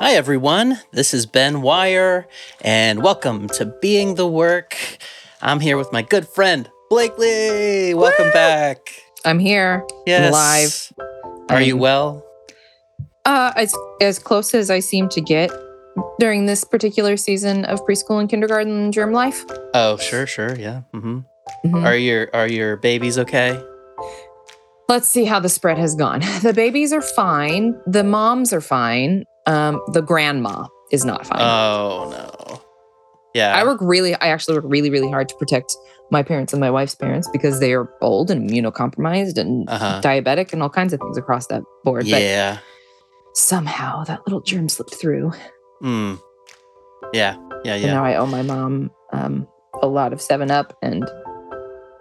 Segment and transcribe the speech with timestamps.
[0.00, 0.78] Hi, everyone.
[0.92, 2.26] This is Ben Wire,
[2.62, 4.76] and welcome to Being the Work.
[5.42, 7.94] I'm here with my good friend, Blakely.
[7.94, 8.32] Welcome Woo!
[8.32, 8.78] back.
[9.24, 9.86] I'm here.
[10.06, 10.32] Yes.
[10.32, 11.06] Live.
[11.50, 12.26] Are you I'm- well?
[13.26, 15.50] Uh, as as close as I seem to get
[16.18, 19.44] during this particular season of preschool and kindergarten germ life.
[19.74, 20.56] Oh, sure, sure.
[20.58, 20.80] Yeah.
[20.92, 21.20] hmm
[21.66, 21.84] Mhm.
[21.84, 23.60] Are your Are your babies okay?
[24.88, 26.22] Let's see how the spread has gone.
[26.42, 27.78] The babies are fine.
[27.86, 29.24] The moms are fine.
[29.50, 31.40] Um, the grandma is not fine.
[31.40, 32.62] Oh no.
[33.34, 33.54] Yeah.
[33.56, 34.14] I work really.
[34.14, 35.74] I actually work really, really hard to protect
[36.10, 40.00] my parents and my wife's parents because they are old and immunocompromised and Uh-huh.
[40.02, 42.06] diabetic and all kinds of things across that board.
[42.06, 42.54] yeah.
[42.54, 45.32] But somehow that little germ slipped through.
[45.82, 46.20] Mm.
[47.12, 47.36] Yeah.
[47.64, 47.74] Yeah.
[47.74, 47.92] And Yeah.
[47.94, 49.46] now I owe my mom um,
[49.82, 51.08] a lot of Seven Up and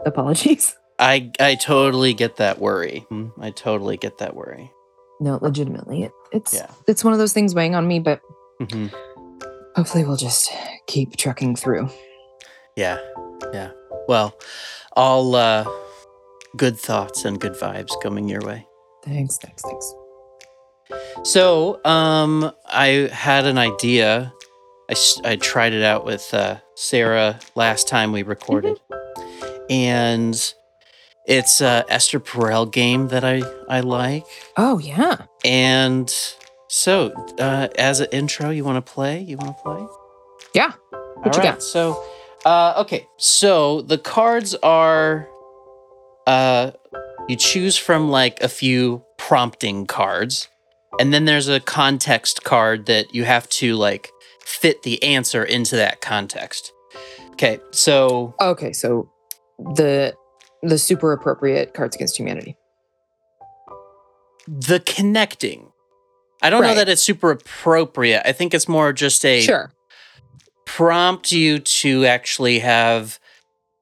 [0.05, 0.75] apologies.
[1.00, 3.05] I I totally get that worry.
[3.11, 4.72] Mm, I totally get that worry.
[5.20, 6.68] No, legitimately, it, it's Yeah.
[6.88, 8.22] it's one of those things weighing on me, but
[8.59, 8.88] hmm
[9.76, 10.52] hopefully we'll just
[10.88, 11.88] keep trucking through.
[12.76, 12.98] Yeah.
[13.53, 13.72] Yeah.
[14.08, 14.34] Well,
[14.94, 15.66] all uh,
[16.58, 18.67] good thoughts and good vibes coming your way.
[19.06, 19.94] Thanks, thanks, thanks.
[21.23, 24.33] So, um, I had an idea.
[25.23, 28.80] I tried it out with uh, Sarah last time we recorded,
[29.70, 30.54] and
[31.30, 34.25] it's a Esther Perel game that I I like.
[34.58, 36.13] Oh yeah, And
[36.67, 39.21] so, uh, as an intro, you want to play?
[39.21, 39.88] You want to play?
[40.53, 40.73] Yeah.
[40.91, 41.63] What you All got?
[41.63, 42.03] So,
[42.45, 43.08] uh, okay.
[43.17, 45.27] So the cards are,
[46.27, 46.71] uh,
[47.27, 50.47] you choose from like a few prompting cards,
[50.99, 54.09] and then there's a context card that you have to like
[54.43, 56.71] fit the answer into that context.
[57.31, 57.59] Okay.
[57.71, 58.73] So okay.
[58.73, 59.09] So
[59.58, 60.14] the
[60.61, 62.55] the super appropriate Cards Against Humanity.
[64.47, 65.71] the connecting.
[66.41, 68.23] I don't know that it's super appropriate.
[68.27, 69.71] I think it's more just a Sure.
[70.65, 73.19] prompt you to actually have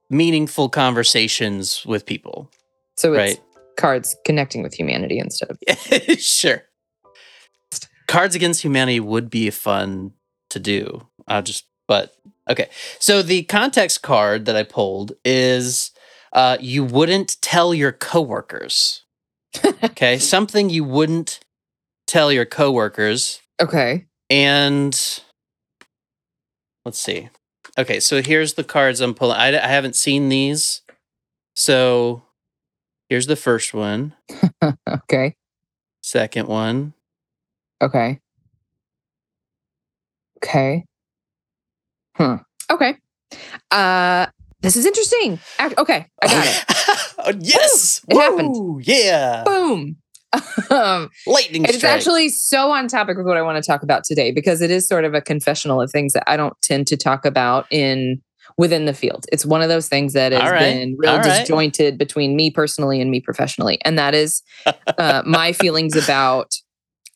[0.10, 2.52] meaningful conversations with people.
[2.98, 3.42] So it's Right.
[3.78, 6.64] cards connecting with humanity instead of sure.
[8.08, 10.14] Cards Against Humanity would be fun
[10.50, 11.08] to do.
[11.28, 12.14] I'll just, but
[12.50, 12.70] okay.
[13.00, 15.92] So the context card that I pulled is
[16.34, 19.04] uh, you wouldn't tell your coworkers.
[19.84, 20.18] okay.
[20.20, 21.40] Something you wouldn't
[22.06, 23.42] tell your coworkers.
[23.62, 24.06] okay.
[24.30, 24.94] And
[26.86, 27.30] let's see.
[27.78, 28.00] Okay.
[28.00, 29.38] So here's the cards I'm pulling.
[29.38, 30.82] I, I haven't seen these.
[31.56, 32.24] So
[33.10, 34.14] here's the first one,
[34.88, 35.36] Okay.
[36.04, 36.94] second one.
[37.82, 38.20] Okay.
[40.44, 40.86] Okay.
[42.16, 42.36] Hmm.
[42.72, 42.96] Okay.
[43.72, 44.28] Uh
[44.68, 45.40] this is interesting.
[45.78, 47.38] Okay, I got it.
[47.42, 48.02] yes.
[48.10, 48.84] It happened.
[48.86, 49.44] Yeah.
[49.46, 49.96] Boom.
[50.70, 54.34] um, Lightning it's actually so on topic with what I want to talk about today
[54.34, 57.26] because it is sort of a confessional of things that I don't tend to talk
[57.26, 58.22] about in
[58.58, 59.26] within the field.
[59.32, 60.60] It's one of those things that has right.
[60.60, 61.40] been real All right.
[61.40, 64.42] disjointed between me personally and me professionally, and that is
[64.98, 66.56] uh, my feelings about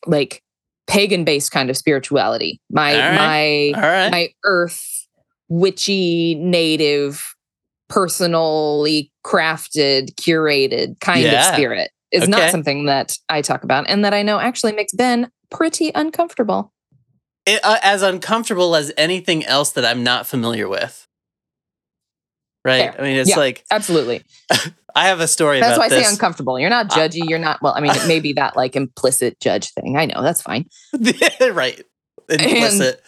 [0.06, 0.42] like
[0.86, 2.62] pagan-based kind of spirituality.
[2.70, 3.74] My right.
[3.74, 4.10] my right.
[4.10, 5.06] my earth
[5.50, 7.31] witchy native
[7.92, 11.48] personally crafted curated kind Yeah.
[11.50, 12.30] of spirit is Okay.
[12.30, 16.72] not something that i talk about and that i know actually makes ben pretty uncomfortable
[17.44, 21.06] It, uh, as uncomfortable as anything else that I'm not familiar with.
[22.64, 22.92] Right.
[22.92, 23.00] Fair.
[23.00, 23.36] I mean, it's Yeah.
[23.38, 24.22] like absolutely
[24.94, 26.06] I have a story that's about why i this.
[26.06, 28.56] say uncomfortable you're not Uh, judgy you're not well i mean it may be that
[28.56, 30.66] like implicit judge thing i know that's fine
[31.52, 31.82] right.
[32.28, 33.02] Implicit.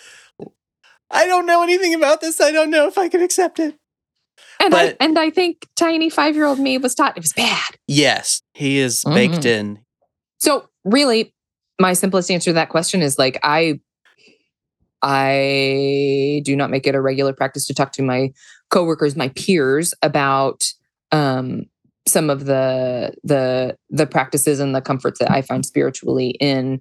[1.11, 2.41] I don't know anything about this.
[2.41, 3.77] I don't know if I can accept it.
[4.61, 7.33] And But- i and i think tiny five year old me was taught it was
[7.33, 9.47] bad Yes, he is baked Mhm.
[9.47, 9.79] in.
[10.39, 11.35] So really,
[11.81, 13.81] my simplest answer to that question is like I
[15.03, 18.33] I do not make it a regular practice to talk to my
[18.71, 20.65] coworkers, my peers about
[21.13, 21.65] um
[22.07, 26.81] some of the the the practices and the comforts that I find spiritually in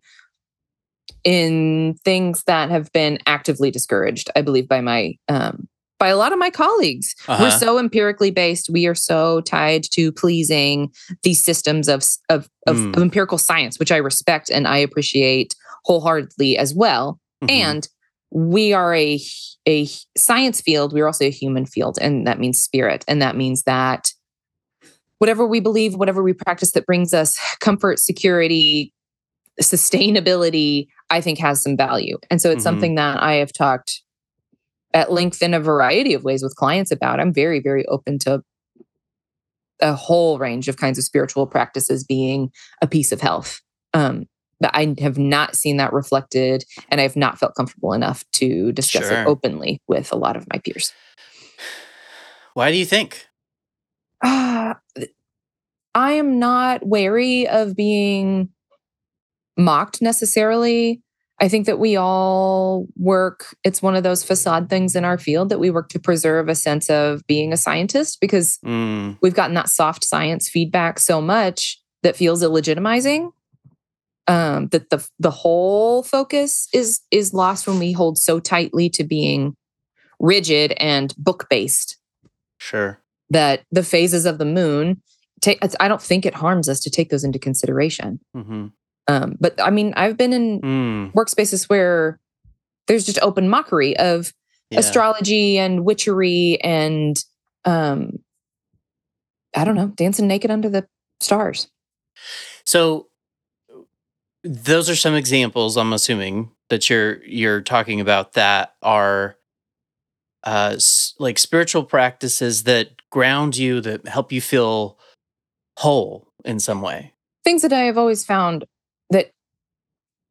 [1.23, 5.67] in things that have been actively discouraged, I believe, by my um
[6.03, 7.15] by a lot of my colleagues.
[7.29, 7.43] Uh-huh.
[7.43, 8.69] We're so empirically based.
[8.69, 10.91] We are so tied to pleasing
[11.23, 12.97] these systems of of, of, Mm.
[12.97, 15.55] of empirical science, which I respect and I appreciate
[15.85, 17.19] wholeheartedly as well.
[17.41, 17.51] Mhm.
[17.51, 17.87] And
[18.31, 19.21] we are a
[19.65, 20.91] a science field.
[20.91, 24.11] We're also a human field, and that means spirit, and that means that
[25.19, 28.91] whatever we believe, whatever we practice that brings us comfort, security,
[29.61, 32.17] sustainability, I think has some value.
[32.29, 32.63] And so it's Mhm.
[32.63, 34.01] something that I have talked
[34.93, 37.19] at length in a variety of ways with clients about.
[37.19, 38.43] I'm very, very open to
[39.81, 42.51] a whole range of kinds of spiritual practices being
[42.81, 43.59] a piece of health.
[43.93, 44.25] Um,
[44.59, 48.71] but I have not seen that reflected and I have not felt comfortable enough to
[48.71, 49.21] discuss Sure.
[49.21, 50.93] it openly with a lot of my peers.
[52.53, 53.27] Why do you think?
[54.23, 54.79] Ah,
[55.95, 58.49] I am not wary of being
[59.57, 61.01] mocked necessarily.
[61.41, 65.49] I think that we all work, it's one of those facade things in our field
[65.49, 69.55] that we work to preserve a sense of being a scientist because Mm, we've gotten
[69.55, 73.31] that soft science feedback so much that feels illegitimizing.
[74.25, 79.03] Um, that the the whole focus is is lost when we hold so tightly to
[79.03, 79.57] being
[80.17, 81.97] rigid and book based
[82.57, 83.01] sure.
[83.31, 85.01] that the phases of the moon
[85.41, 88.67] take i don't think it harms us to take those into consideration hmm
[89.07, 92.19] um, but i mean i've been in Mm, workspaces where
[92.87, 94.33] there's just open mockery of
[94.69, 94.79] yeah.
[94.79, 97.23] astrology and witchery and
[97.65, 98.19] um
[99.55, 100.85] i don't know dancing naked under the
[101.19, 101.67] stars
[102.65, 103.07] So
[104.43, 105.77] those are some examples.
[105.77, 109.37] I'm assuming that you're you're talking about that are
[110.43, 110.77] uh,
[111.19, 114.97] like spiritual practices that ground you, that help you feel
[115.77, 117.13] whole in some way.
[117.45, 118.65] things that i have always found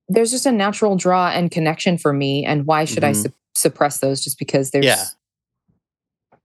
[0.09, 3.23] there's just a natural draw and connection for me and why should i Mhm.
[3.23, 5.05] su- suppress those just because there's Yeah.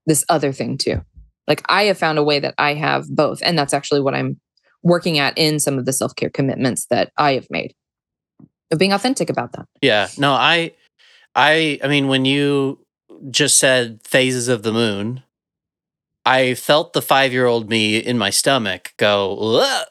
[0.06, 1.01] this other thing too
[1.48, 4.39] like i have found a way that i have both and that's actually what i'm
[4.83, 7.74] working at in some of the self-care commitments that i have made
[8.71, 10.10] of being authentic about that Yeah.
[10.18, 10.74] No, I,
[11.33, 12.86] I, I mean, when you
[13.31, 15.24] just said phases of the moon,
[16.25, 19.88] I felt the five year old me in my stomach go, "Ugh,"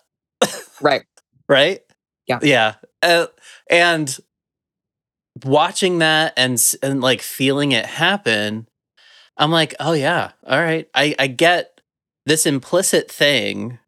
[0.83, 1.05] right
[1.49, 1.81] right?
[2.27, 2.41] Yeah.
[2.43, 2.75] Yeah.
[3.07, 3.27] Uh,
[3.71, 4.19] and
[5.45, 8.69] watching that and and like feeling it happen,
[9.37, 10.89] I'm like, oh yeah, all right.
[10.95, 11.81] I I get
[12.25, 13.79] this implicit thing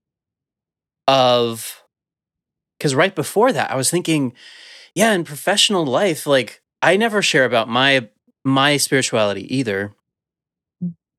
[1.07, 1.83] of
[2.79, 4.35] because right before that, I was thinking,
[4.95, 8.09] yeah, in professional life, like I never share about my
[8.45, 9.93] my spirituality either.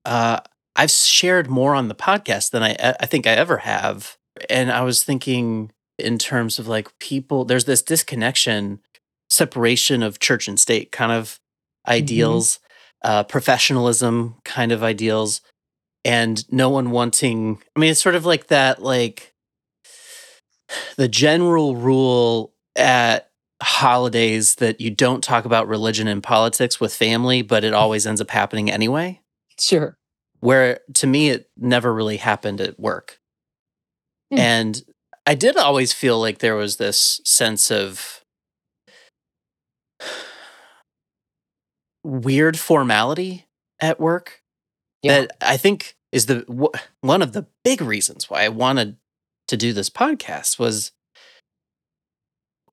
[0.06, 0.40] Uh,
[0.76, 4.18] I've shared more on the podcast than I I think I ever have,
[4.50, 7.46] and I was thinking in terms of like people.
[7.46, 8.80] There's this disconnection,
[9.30, 11.40] separation of church and state, kind of
[11.88, 12.60] ideals,
[13.04, 15.42] uh, professionalism, kind of ideals,
[16.06, 17.62] and no one wanting.
[17.76, 19.34] I mean, it's sort of like that, like
[20.98, 23.30] the general rule at
[23.62, 28.22] holidays that you don't talk about religion and politics with family, but it always ends
[28.22, 29.20] up happening anyway.
[29.60, 29.98] sure
[30.40, 33.20] Where to me, it never really happened at work.
[34.32, 34.40] Hmm.
[34.40, 34.82] And
[35.30, 38.26] I did always feel like there was this sense of
[42.04, 43.46] weird formality
[43.80, 44.42] at work
[45.04, 45.22] Yeah.
[45.22, 46.40] that I think is the
[47.02, 48.98] one of the big reasons why I wanted
[49.50, 50.94] to do this podcast was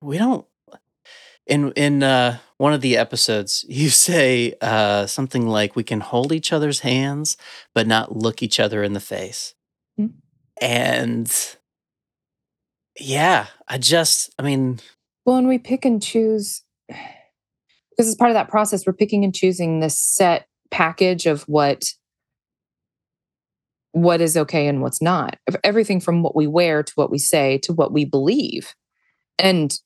[0.01, 0.47] we don't
[1.45, 6.31] in in uh one of the episodes you say uh something like we can hold
[6.31, 7.37] each other's hands
[7.75, 9.53] but not look each other in the face
[9.95, 10.07] Hmm.
[10.59, 11.56] and
[12.99, 14.79] yeah i just i mean
[15.25, 19.35] well and we pick and choose because as part of that process we're picking and
[19.35, 21.93] choosing this set package of what
[23.91, 27.17] what is okay and what's not of everything from what we wear to what we
[27.17, 28.73] say to what we believe.
[29.39, 29.77] And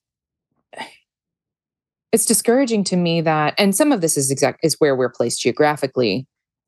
[2.12, 5.42] it's discouraging to me that and some of this is exact is where we're placed
[5.42, 6.28] geographically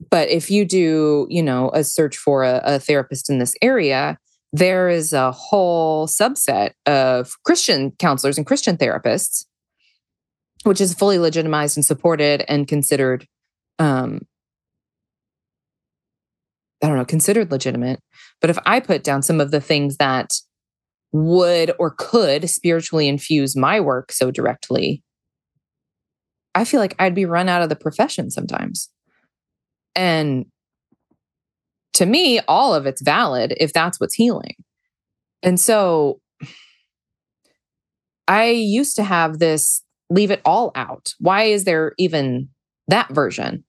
[0.09, 4.17] but if you do you know a search for a, a therapist in this area
[4.53, 9.45] there is a whole subset of christian counselors and christian therapists
[10.63, 13.27] which is fully legitimized and supported and considered
[13.79, 14.21] um
[16.81, 17.99] i don't know considered legitimate
[18.39, 20.31] but if i put down some of the things that
[21.11, 25.03] would or could spiritually infuse my work so directly
[26.55, 28.89] I feel like I'd be run out of the profession sometimes.
[29.95, 30.45] And
[31.93, 34.55] to me, all of it's valid if that's what's healing.
[35.41, 36.19] And so
[38.27, 41.13] I used to have this leave it all out.
[41.19, 42.49] Why is there even
[42.87, 43.63] that version?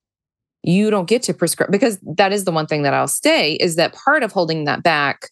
[0.62, 3.76] You don't get to prescribe because that is the one thing that I'll say is
[3.76, 5.30] that part of holding that back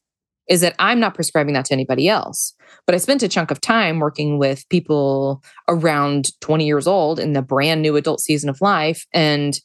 [0.49, 2.55] is that I'm not prescribing that to anybody else.
[2.87, 7.33] But I spent a chunk of time working with people around 20 years old in
[7.33, 9.07] the brand new adult season of life.
[9.15, 9.59] And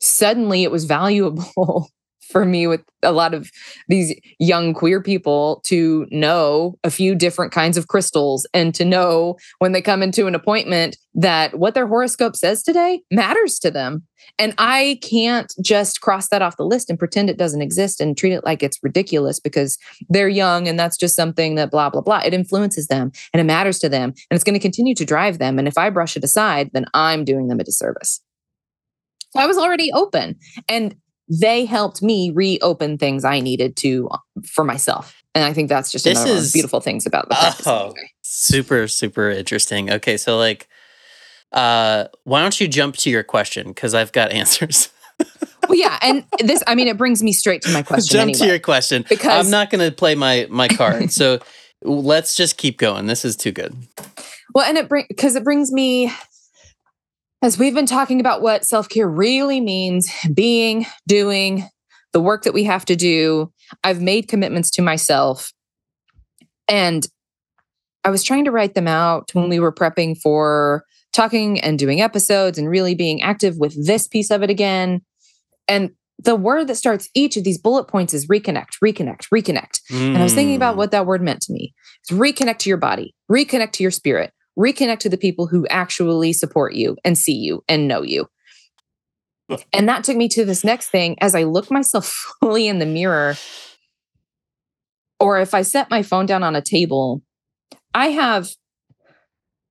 [0.00, 1.88] suddenly it was valuable
[2.30, 3.50] for me with a lot of
[3.88, 9.36] these young queer people to know a few different kinds of crystals and to know
[9.58, 14.02] when they come into an appointment that what their horoscope says today matters to them.
[14.38, 18.16] And I can't just cross that off the list and pretend it doesn't exist and
[18.16, 19.78] treat it like it's ridiculous because
[20.08, 22.20] they're young and that's just something that blah, blah, blah.
[22.24, 25.38] It influences them and it matters to them and it's going to continue to drive
[25.38, 25.58] them.
[25.58, 28.20] And if I brush it aside, then I'm doing them a disservice.
[29.30, 30.36] So I was already open.
[30.68, 30.94] And
[31.28, 35.22] they helped me reopen things I needed to uh, for myself.
[35.34, 37.34] And I think that's just This another one of is- the beautiful things about the
[37.34, 37.66] practice.
[37.66, 37.84] Oh.
[37.86, 38.10] anyway.
[38.22, 39.90] Super, super interesting.
[39.90, 40.68] Okay, so like,
[41.52, 43.68] uh, why don't you jump to your question?
[43.68, 44.88] Because I've got answers.
[45.68, 48.46] Well, yeah, and this I mean it brings me straight to my question jump to
[48.46, 49.04] your question.
[49.08, 51.10] Because- I'm not going to play my my card.
[51.20, 51.38] so
[51.82, 53.06] let's just keep going.
[53.06, 53.74] This is too good.
[54.54, 56.12] Well, and it bring because it brings me
[57.44, 61.68] as we've been talking about what self-care really means, being, doing,
[62.14, 63.52] the work that we have to do.
[63.84, 65.52] I've made commitments to myself.
[66.68, 67.06] And
[68.02, 72.00] I was trying to write them out when we were prepping for talking and doing
[72.00, 75.02] episodes and really being active with this piece of it again.
[75.68, 79.80] And the word that starts each of these bullet points is reconnect, reconnect, reconnect.
[79.90, 80.78] And I was thinking about Mm.
[80.78, 81.74] what that word meant to me.
[82.00, 86.32] It's reconnect to your body, reconnect to your spirit, reconnect to the people who actually
[86.32, 88.26] support you and see you and know you.
[89.72, 92.06] And that took me to this next thing as I look myself
[92.40, 93.36] fully in the mirror,
[95.20, 97.22] or if I set my phone down on a table,
[97.94, 98.48] I have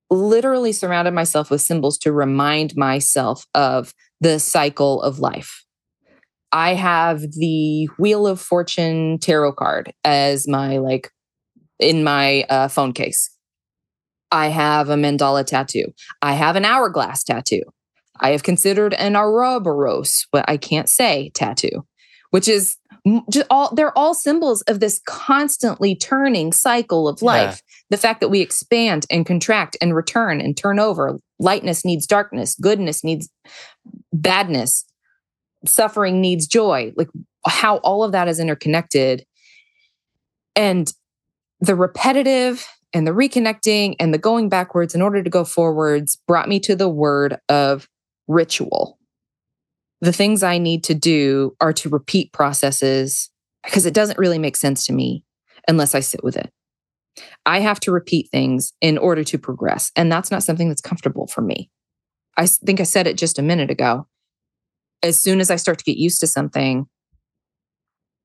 [0.09, 5.65] literally surrounded myself with symbols to remind myself of the cycle of life.
[6.51, 11.09] I have the Wheel of Fortune tarot card as my like
[11.79, 13.32] in my uh, phone case.
[14.33, 15.93] I have a mandala tattoo.
[16.23, 17.61] I have an hourglass tattoo.
[18.19, 21.85] I have considered an Ouroboros, but I can't say tattoo,
[22.31, 22.77] which is
[23.29, 27.25] just all they're all symbols of this constantly turning cycle of Yeah.
[27.27, 27.61] life.
[27.91, 31.19] The fact that we expand and contract and return and turn over.
[31.39, 33.29] Lightness needs darkness, goodness needs
[34.11, 34.85] badness,
[35.65, 36.91] suffering needs joy.
[36.95, 37.09] Like
[37.45, 39.25] how all of that is interconnected.
[40.55, 40.91] And
[41.59, 46.47] the repetitive and the reconnecting and the going backwards in order to go forwards brought
[46.47, 47.87] me to the word of
[48.27, 48.99] ritual.
[50.01, 53.29] The things I need to do are to repeat processes
[53.63, 55.23] because it doesn't really make sense to me
[55.67, 56.51] unless I sit with it.
[57.45, 59.91] I have to repeat things in order to progress.
[59.95, 61.69] And that's not something that's comfortable for me.
[62.37, 64.07] I think I said it just a minute ago.
[65.03, 66.87] As soon as I start to get used to something,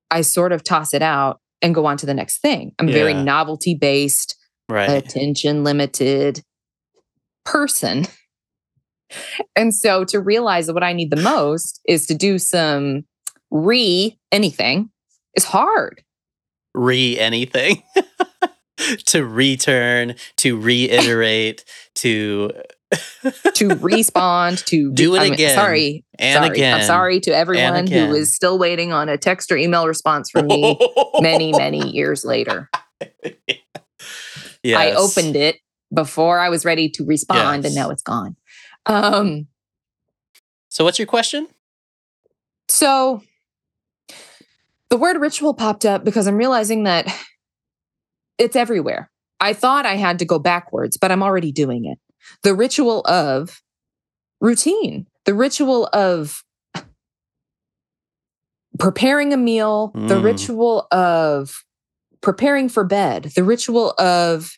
[0.09, 2.71] I sort of toss it out and go on to the next thing.
[2.79, 4.35] I'm very novelty based,
[4.69, 4.89] right.
[4.89, 6.43] attention limited
[7.45, 8.05] person.
[9.55, 13.05] And so to realize that what I need the most is to do some
[13.49, 14.91] re anything
[15.35, 16.03] is hard.
[16.75, 17.83] Re anything.
[19.07, 22.51] to return, to reiterate, to
[23.53, 26.55] to respond to Do it I mean, again, Sorry, and sorry.
[26.55, 26.79] again.
[26.79, 30.47] I'm sorry to everyone who is still waiting on a text or email response from
[30.47, 30.77] me
[31.19, 32.69] many, many years later.
[34.63, 34.77] Yes.
[34.77, 35.57] I opened it
[35.93, 37.71] before I was ready to respond, Yes.
[37.71, 38.35] and now it's gone.
[38.85, 39.47] Um,
[40.69, 41.47] So, what's your question?
[42.67, 43.23] So
[44.89, 47.07] the word ritual popped up because I'm realizing that
[48.37, 49.09] it's everywhere.
[49.39, 51.97] I thought I had to go backwards, but I'm already doing it.
[52.43, 53.61] The ritual of
[54.41, 56.43] routine, the ritual of
[58.77, 60.23] preparing a meal, the Mm.
[60.23, 61.63] ritual of
[62.21, 64.51] preparing for bed, the ritual of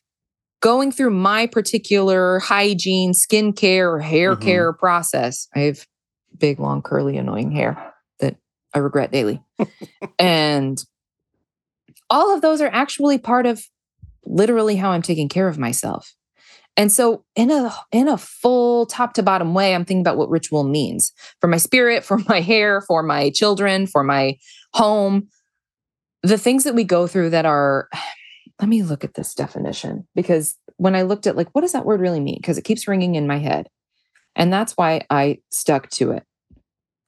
[0.62, 4.42] going through my particular hygiene, skincare, or hair Mhm.
[4.42, 5.48] care process.
[5.56, 5.86] I have
[6.38, 8.36] big, long, curly, annoying hair that
[8.74, 9.42] I regret daily.
[10.20, 10.84] and
[12.10, 13.64] all of those are actually part of
[14.26, 16.14] literally how I'm taking care of myself.
[16.78, 20.30] And so in a in a full top to bottom way, I'm thinking about what
[20.30, 24.38] ritual means for my spirit, for my hair, for my children, for my
[24.74, 25.28] home.
[26.24, 27.90] The things that we go through that are
[28.60, 31.86] let me look at this definition because when I looked at like what does that
[31.86, 33.68] word really mean because it keeps ringing in my head.
[34.36, 36.24] And that's why I stuck to it.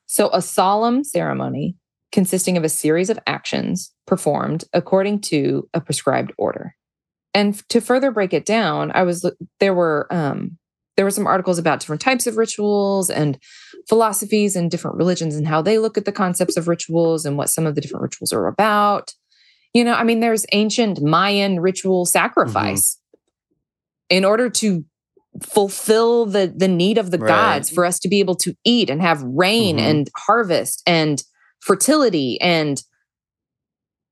[0.05, 1.75] So, a solemn ceremony
[2.11, 6.75] consisting of a series of actions performed according to a prescribed order.
[7.33, 9.29] And to further break it down, I was
[9.59, 10.57] there were um,
[10.95, 13.37] there were some articles about different types of rituals and
[13.89, 17.49] philosophies and different religions and how they look at the concepts of rituals and what
[17.49, 19.13] some of the different rituals are about.
[19.73, 22.99] You know, I mean, there's ancient Mayan ritual sacrifice
[24.09, 24.85] in order to
[25.41, 27.27] fulfill the the need of the Right.
[27.27, 29.81] gods for us to be able to eat and have rain Mhm.
[29.81, 31.23] and harvest and
[31.59, 32.83] fertility and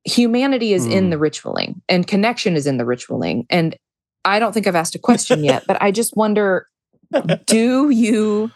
[0.04, 1.10] humanity is in Mm.
[1.12, 3.46] the ritualing and connection is in the ritualing.
[3.52, 3.78] And
[4.26, 6.66] I don't think I've asked a question yet, but I just wonder
[7.46, 8.52] do you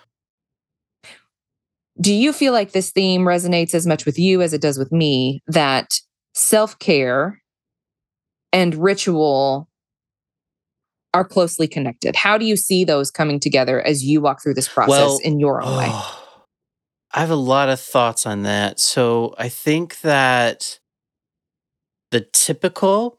[1.99, 4.91] do you feel like this theme resonates as much with you as it does with
[4.91, 5.99] me that
[6.33, 7.41] self-care
[8.51, 9.69] and ritual
[11.13, 14.67] are closely connected how do you see those coming together as you walk through this
[14.67, 16.25] process Well, in your own way Oh,
[17.15, 18.77] I have a lot of thoughts on that.
[18.77, 20.79] So I think that
[22.11, 23.17] the typical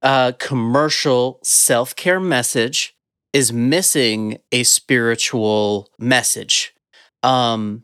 [0.00, 2.95] uh, commercial self care message
[3.36, 6.74] is missing a spiritual message.
[7.22, 7.82] Um,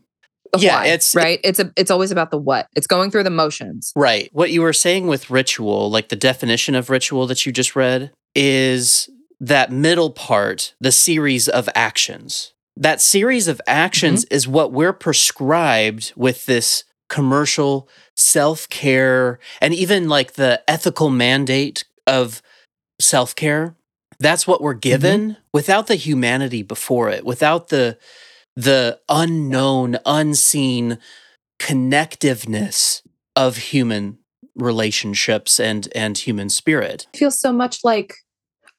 [0.57, 3.31] yeah, why, it's- right it's a it's always about the what it's going through the
[3.31, 4.29] motions Right.
[4.33, 8.11] What you were saying with ritual, like the definition of ritual that you just read,
[8.35, 12.53] is that middle part, the series of actions.
[12.77, 20.07] That series of actions is what we're prescribed with this commercial self care and even
[20.09, 22.41] like the ethical mandate of
[22.99, 23.75] self care.
[24.19, 24.79] That's what we're mm-hmm.
[24.79, 27.97] given without the humanity before it, without the
[28.55, 30.99] the unknown, unseen
[31.59, 33.01] connectiveness
[33.35, 34.19] of human
[34.55, 37.07] relationships and and human spirit.
[37.13, 38.13] it feels so much like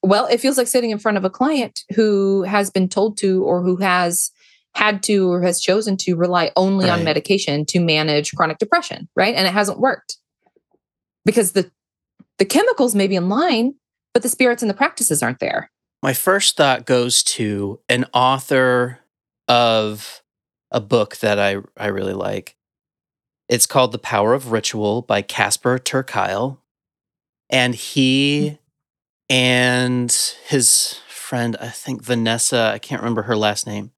[0.01, 3.43] well it feels like sitting in front of a client who has been told to
[3.43, 4.31] or who has
[4.73, 9.35] had to or has chosen to rely only on medication to manage chronic depression right?
[9.35, 10.17] And it hasn't worked
[11.25, 11.69] because the
[12.37, 13.75] the chemicals may be in line
[14.15, 15.69] but the spirits and the practices aren't there
[16.01, 18.99] My first thought goes to an author
[19.47, 20.23] of
[20.71, 22.55] a book that I I really like.
[23.47, 26.57] It's called The Power of Ritual by Casper ter Kuile.
[27.49, 28.57] And he
[29.29, 30.11] and
[30.47, 33.91] his friend, I think Vanessa, I can't remember her last name,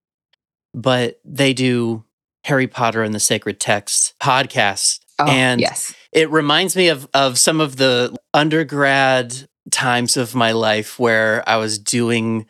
[0.74, 2.04] but they do
[2.44, 5.00] Harry Potter and the Sacred Text podcast.
[5.20, 10.52] oh and yes it reminds me of of some of the undergrad times of my
[10.52, 12.46] life where I was doing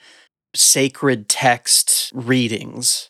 [0.55, 3.09] sacred text readings.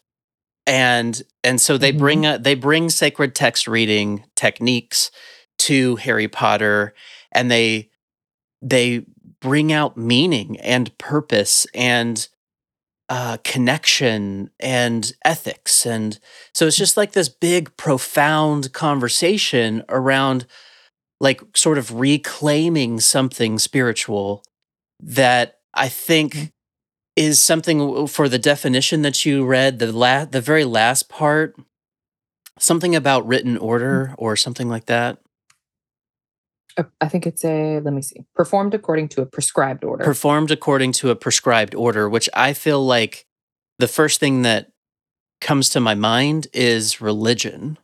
[0.65, 5.11] And and so they bring a, they bring sacred text reading techniques
[5.59, 6.93] to Harry Potter
[7.31, 7.89] and they
[8.61, 9.05] they
[9.39, 12.27] bring out meaning and purpose and
[13.09, 15.85] uh, connection and ethics.
[15.85, 16.19] And
[16.53, 20.45] so it's just like this big profound conversation around
[21.19, 24.43] like sort of reclaiming something spiritual
[24.99, 26.51] that i think Mhm.
[27.15, 31.55] is something for the definition that you read the la- the very last part
[32.59, 35.17] something about written order or something like that
[36.77, 40.51] Uh, i think it's a let me see performed according to a prescribed order performed
[40.51, 43.25] according to a prescribed order, which I feel like
[43.79, 44.71] the first thing that
[45.41, 47.77] comes to my mind is religion.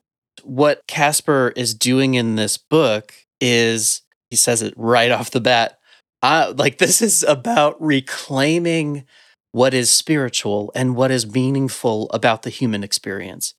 [0.44, 5.80] What Casper is doing in this book is he says it right off the bat.
[6.22, 9.06] I, like this is about reclaiming
[9.52, 13.54] what is spiritual and what is meaningful about the human experience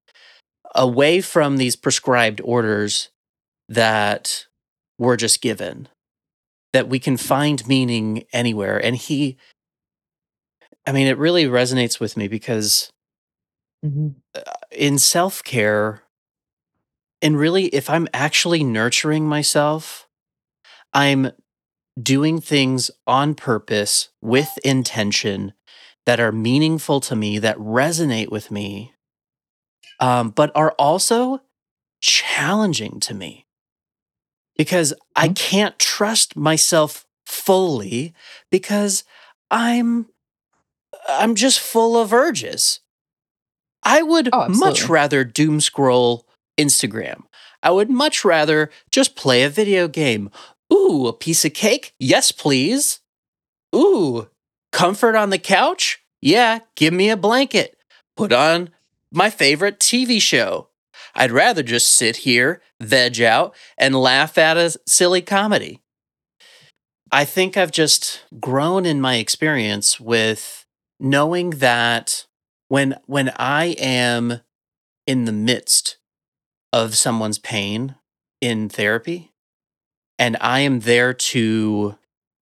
[0.75, 3.11] away from these prescribed orders
[3.69, 4.47] that
[4.99, 5.89] we're just given
[6.73, 8.79] that we can find meaning anywhere.
[8.85, 9.39] And he,
[10.87, 12.91] I mean, it really resonates with me because
[13.85, 14.17] Mhm.
[14.73, 16.04] in self care,
[17.25, 20.09] and really, if I'm actually nurturing myself,
[20.93, 21.33] I'm
[22.01, 25.55] doing things on purpose with intention
[26.07, 28.93] that are meaningful to me, that resonate with me,
[30.01, 31.41] um, but are also
[32.01, 33.47] challenging to me
[34.57, 35.35] because I Mhm.
[35.37, 38.15] can't trust myself fully
[38.51, 39.05] because
[39.51, 40.09] I'm
[41.09, 42.81] I'm just full of urges.
[43.83, 46.24] I would Oh, much rather doom scroll
[46.57, 47.23] Instagram.
[47.63, 50.31] I would much rather just play a video game.
[50.73, 51.95] Ooh, a piece of cake?
[51.99, 53.01] Yes, please.
[53.75, 54.29] Ooh,
[54.73, 56.03] comfort on the couch?
[56.21, 57.77] Yeah, give me a blanket.
[58.17, 58.71] Put on
[59.11, 60.69] my favorite TV show.
[61.15, 65.81] I'd rather just sit here, veg out, and laugh at a silly comedy.
[67.13, 70.67] I think I've just grown in my experience with
[70.99, 72.27] knowing that
[72.69, 74.41] when when I am
[75.07, 75.99] in the midst
[76.75, 77.95] of someone's pain
[78.41, 79.31] in therapy
[80.19, 81.97] and I am there to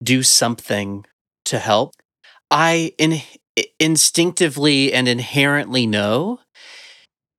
[0.04, 1.04] do something
[1.46, 1.96] to help,
[2.52, 3.22] I in,
[3.80, 6.42] instinctively and inherently know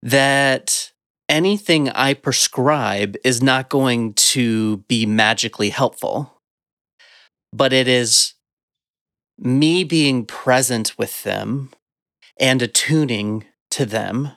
[0.03, 0.91] that
[1.29, 6.41] anything I prescribe is not going to be magically helpful,
[7.53, 8.35] but it is
[9.39, 11.71] me being present with them
[12.37, 14.33] and attuning to them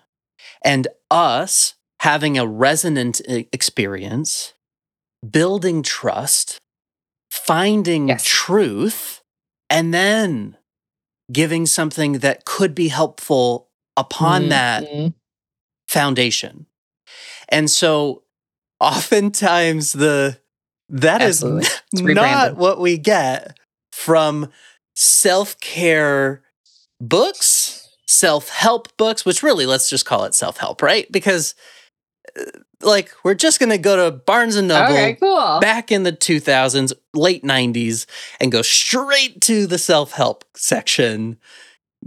[0.64, 4.54] and us having a resonant e- experience,
[5.30, 6.60] building trust,
[7.32, 8.24] finding Yes.
[8.24, 9.22] truth,
[9.70, 10.58] and then
[11.32, 15.14] giving something that could be helpful upon that Mhm.
[15.88, 16.66] foundation.
[17.50, 18.24] And so
[18.80, 20.40] oftentimes the
[20.90, 21.64] that is Absolutely.
[21.94, 23.58] It's not what we get
[23.92, 24.52] from
[24.96, 26.42] self-care
[27.02, 31.12] books, self-help books, which really let's just call it self-help, right?
[31.12, 31.62] Because uh,
[32.82, 35.60] like we're just going to go to Barnes and Noble Okay, cool.
[35.60, 38.06] back in the 2000s, late 90s,
[38.40, 41.38] and go straight to the self help section,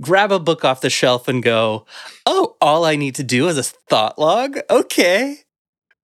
[0.01, 1.87] grab a book off the shelf and go,
[2.27, 4.59] oh, all I need to do is a thought log?
[4.69, 5.39] Okay.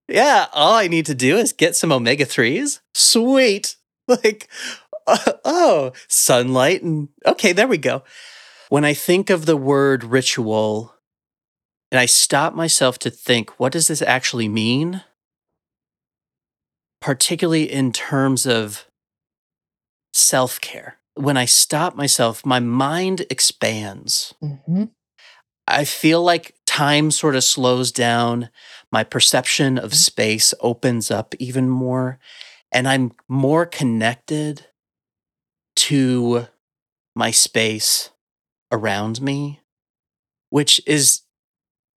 [0.09, 2.81] Yeah, all I need to do is get some omega 3s.
[2.95, 3.77] Sweet.
[4.09, 4.49] Like,
[5.07, 6.83] uh, oh, sunlight.
[6.83, 8.03] And okay, there we go.
[8.69, 10.92] When I think of the word ritual,
[11.93, 15.03] and I stop myself to think, what does this actually mean?
[17.03, 18.87] particularly in terms of
[20.13, 20.99] self care.
[21.15, 24.35] When I stop myself, my mind expands.
[24.43, 24.91] Mhm.
[25.69, 28.51] I feel like time sort of slows down.
[28.93, 32.19] My perception of space opens up even more,
[32.73, 34.67] and I'm more connected
[35.77, 36.47] to
[37.15, 38.11] my space
[38.73, 39.61] around me,
[40.51, 41.22] which is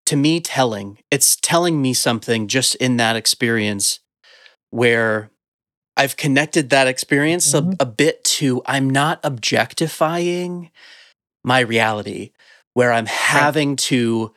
[0.08, 1.00] to me telling.
[1.12, 4.00] It's telling me something just in that experience
[4.70, 5.32] where
[5.98, 7.76] I've connected that experience a- Mhm.
[7.80, 10.72] a, bit to I'm not objectifying
[11.44, 12.32] my reality,
[12.74, 14.34] where I'm having to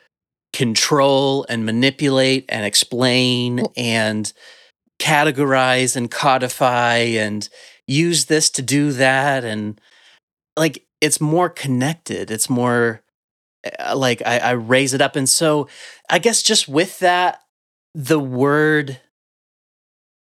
[0.53, 4.33] control and manipulate and explain Well- and
[5.01, 7.49] categorize and codify and
[7.87, 9.45] use this to do that.
[9.45, 9.81] And
[10.57, 13.03] like it's more connected, it's more
[13.79, 15.17] Uh, like I, I raise it up.
[15.17, 15.69] And so
[16.09, 17.41] I guess just with that,
[17.95, 19.01] the word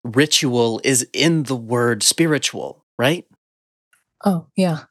[0.04, 3.26] ritual is in the word spiritual, right?
[4.26, 4.84] Oh, yeah.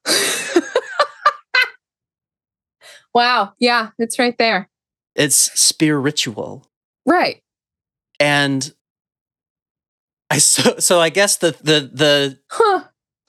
[3.15, 3.53] wow.
[3.59, 4.69] Yeah, it's right there.
[5.15, 6.67] It's spiritual.
[7.07, 7.43] Right.
[8.19, 8.73] And
[10.31, 12.85] I so so I guess the the the Huh.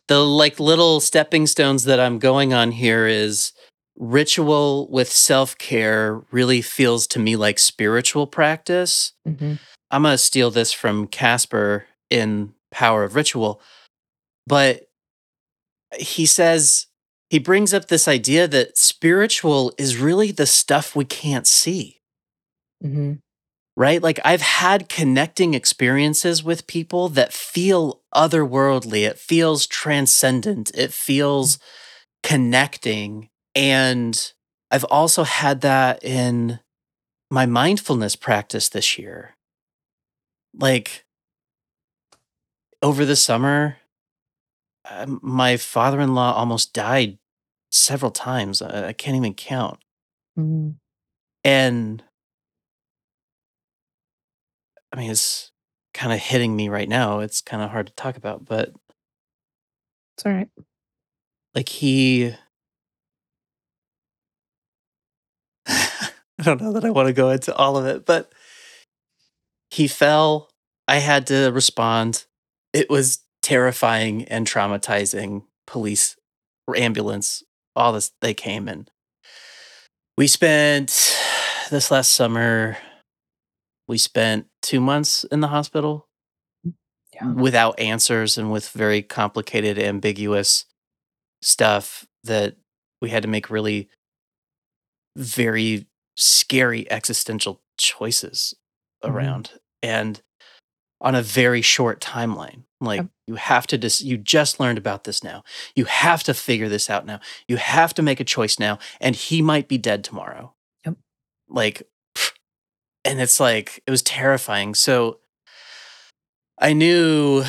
[0.08, 3.54] the like little stepping stones that I'm going on here is
[3.98, 9.14] ritual with self-care really feels to me like spiritual practice.
[9.28, 9.60] Mhm.
[9.92, 13.62] I'm going to steal this from Casper in Power of Ritual.
[14.48, 14.84] But
[15.98, 16.88] he says,
[17.30, 22.02] he brings up this idea that spiritual is really the stuff we can't see,
[22.84, 23.20] Mhm.
[23.78, 24.02] right?
[24.02, 31.60] Like I've had connecting experiences with people that feel otherworldly, it feels transcendent, it feels
[32.24, 33.30] connecting.
[33.56, 34.34] And
[34.70, 36.60] I've also had that in
[37.30, 39.36] my mindfulness practice this year.
[40.58, 41.06] Like
[42.82, 43.78] over the summer,
[44.90, 47.18] um, my father in law almost died
[47.72, 48.62] several times.
[48.62, 49.80] I, I can't even count.
[50.38, 50.76] Mhm.
[51.44, 52.04] And
[54.92, 55.52] I mean, it's
[55.94, 57.20] kind of hitting me right now.
[57.20, 58.74] It's kind of hard to talk about, but
[60.18, 60.50] It's all right.
[61.56, 62.36] like he,
[66.42, 68.34] I don't know that I want to go into all of it, but
[69.70, 70.50] he fell.
[70.88, 72.26] I had to respond.
[72.74, 75.44] It was terrifying and traumatizing.
[75.68, 76.18] Police,
[76.68, 77.44] or ambulance,
[77.76, 78.90] all this, they came and
[80.18, 81.16] we spent
[81.70, 82.76] this last summer,
[83.88, 86.08] we spent two months in the hospital
[87.14, 87.32] Yeah.
[87.32, 90.66] without answers and with very complicated, ambiguous
[91.42, 92.58] stuff that
[93.02, 93.90] we had to make really
[95.16, 98.54] very scary existential choices
[99.04, 99.10] Mhm.
[99.12, 100.22] around and
[101.02, 105.24] on a very short timeline like you have to just you just learned about this
[105.24, 105.44] now.
[105.76, 107.20] You have to figure this out now.
[107.48, 110.54] You have to make a choice now and he might be dead tomorrow.
[110.86, 110.96] Yep.
[111.48, 111.84] like
[113.06, 114.76] and it's like it was terrifying.
[114.76, 115.20] So
[116.58, 117.44] i knew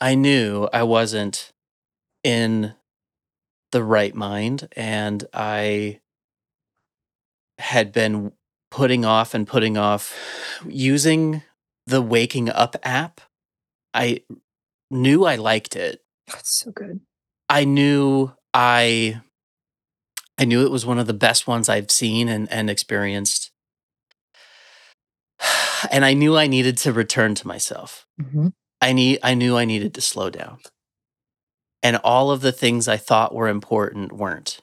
[0.00, 1.52] i knew i wasn't
[2.24, 2.74] in
[3.72, 6.00] the right mind and i
[7.58, 8.32] had been
[8.70, 10.16] putting off and putting off
[10.66, 11.42] using
[11.86, 13.20] the waking up app
[13.94, 14.20] i
[14.90, 17.00] knew i liked it That's so good.
[17.48, 19.20] i knew i
[20.38, 23.50] i knew it was one of the best ones i've seen and, and experienced
[25.90, 28.52] and i knew i needed to return to myself Mhm.
[28.84, 30.58] I need I knew I needed to slow down.
[31.84, 34.58] And all of the things I thought were important weren't.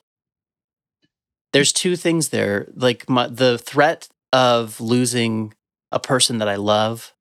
[1.53, 2.67] There's two things there.
[2.75, 5.53] Like my, the threat of losing
[5.91, 7.13] a person that I love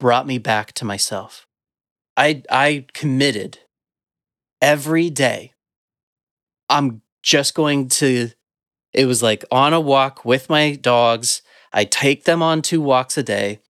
[0.00, 1.46] brought me back to myself.
[2.16, 3.58] I I committed
[4.60, 5.52] every day.
[6.68, 8.30] I'm just going to
[8.92, 11.42] it was like on a walk with my dogs.
[11.72, 13.60] I take them on two walks a day.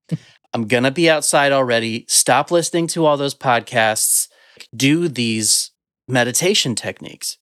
[0.52, 2.04] I'm to be outside already.
[2.08, 4.28] Stop listening to all those podcasts.
[4.74, 5.72] Do these
[6.06, 7.38] meditation techniques.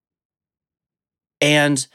[1.41, 1.85] And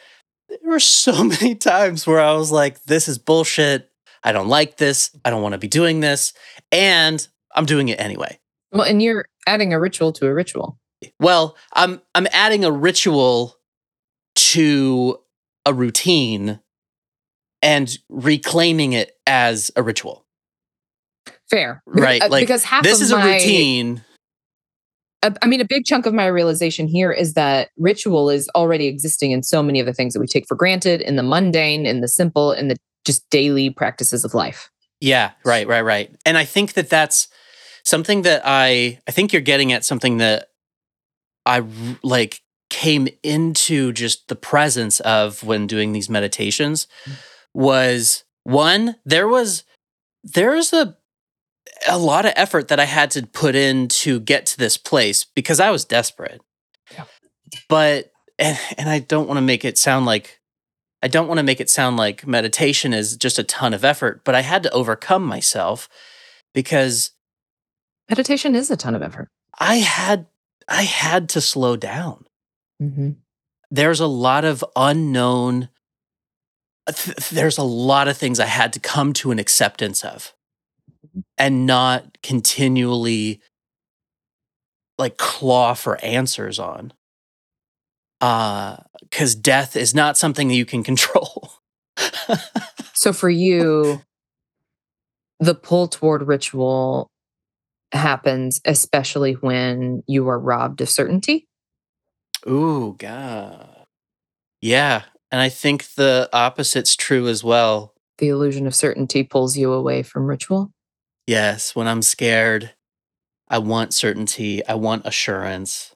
[0.48, 3.90] there were so many times where I was like, this is bullshit.
[4.24, 5.10] I don't like this.
[5.24, 6.32] I don't want to be doing this.
[6.70, 8.38] And I'm doing it anyway.
[8.70, 10.78] Well, and you're adding a ritual to a ritual.
[11.18, 13.56] Well, I'm I'm adding a ritual
[14.36, 15.18] to
[15.66, 16.60] a routine
[17.60, 20.24] and reclaiming it as a ritual.
[21.50, 21.82] Fair.
[21.86, 22.22] Right.
[22.22, 24.04] Uh, Like because half of this is a routine.
[25.22, 29.30] I mean, a big chunk of my realization here is that ritual is already existing
[29.30, 32.00] in so many of the things that we take for granted, in the mundane, in
[32.00, 34.70] the simple, in the just daily practices of life.
[35.00, 36.14] Yeah, right, right, right.
[36.26, 37.28] And I think that that's
[37.84, 40.48] something that I I think you're getting at something that
[41.46, 41.64] I
[42.02, 47.12] like came into just the presence of when doing these meditations mm.
[47.52, 49.64] was one there was
[50.24, 50.96] there's a
[51.88, 55.24] a lot of effort that I had to put in to get to this place
[55.24, 56.40] because I was desperate.
[56.92, 57.04] Yeah.
[57.68, 60.40] But and, and I don't want to make it sound like
[61.02, 64.22] I don't want to make it sound like meditation is just a ton of effort,
[64.24, 65.88] but I had to overcome myself
[66.54, 67.10] because
[68.08, 69.28] Meditation is a ton of effort.
[69.58, 70.26] I had
[70.68, 72.26] I had to slow down.
[72.80, 73.10] Mm-hmm.
[73.70, 75.68] There's a lot of unknown
[76.86, 80.34] th- there's a lot of things I had to come to an acceptance of
[81.38, 83.40] and not continually
[84.98, 86.92] like claw for answers on.
[88.20, 88.76] Uh
[89.10, 91.52] cuz death is not something that you can control.
[92.94, 94.00] So for you,
[95.40, 97.08] the pull toward ritual
[97.92, 101.46] happens especially when you are robbed of certainty.
[102.48, 103.86] Ooh, God.
[104.60, 105.02] Yeah.
[105.30, 107.94] And I think the opposite's true as well.
[108.18, 110.70] The illusion of certainty pulls you away from ritual.
[111.26, 111.74] Yes.
[111.76, 112.70] When I'm scared,
[113.48, 115.92] I want certainty, I want assurance.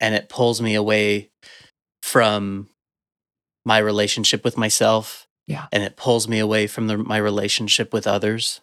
[0.00, 1.30] And it pulls me away
[2.02, 2.68] from
[3.64, 5.26] my relationship with myself.
[5.46, 5.66] Yeah.
[5.72, 8.60] And it pulls me away from the, my relationship with others.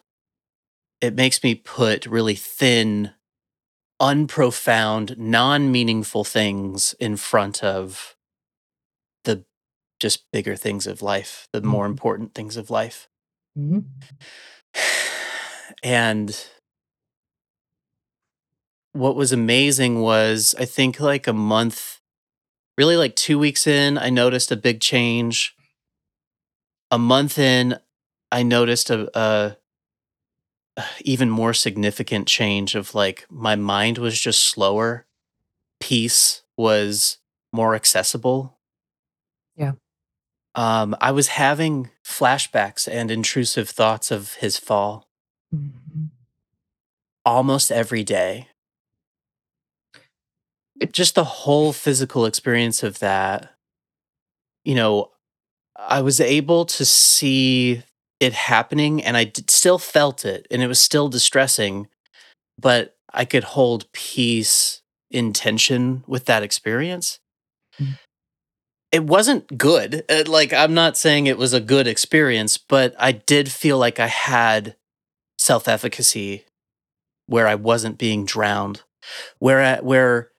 [1.01, 3.11] It makes me put really thin,
[3.99, 8.15] unprofound, non meaningful things in front of
[9.25, 9.45] the
[9.99, 11.91] just bigger things of life, the more Mhm.
[11.91, 13.09] important things of life.
[13.57, 13.85] Mhm.
[15.83, 16.35] And
[18.93, 21.99] what was amazing was I think like a month,
[22.77, 25.55] really like two weeks in, I noticed a big change.
[26.89, 27.77] A month in,
[28.31, 29.57] I noticed a, a
[31.01, 35.05] even more significant change of like my mind was just slower.
[35.79, 37.17] Peace was
[37.53, 38.57] more accessible.
[39.55, 39.73] Yeah.
[40.55, 45.06] Um, I was having flashbacks and intrusive thoughts of his fall
[45.51, 46.11] Mhm.
[47.25, 48.47] almost every day.
[50.79, 53.53] It- just the whole physical experience of that,
[54.63, 55.11] you know,
[55.77, 57.83] I was able to see
[58.19, 61.89] it happening and I d- still felt it and it was still distressing,
[62.59, 67.19] but I could hold peace in tension with that experience.
[67.81, 67.99] Mm.
[68.93, 70.05] It wasn't good.
[70.09, 73.99] uh, Like, I'm not saying it was a good experience, but I did feel like
[73.99, 74.76] I had
[75.37, 76.45] self efficacy
[77.27, 78.83] where I wasn't being drowned.
[79.39, 80.31] Where, at, where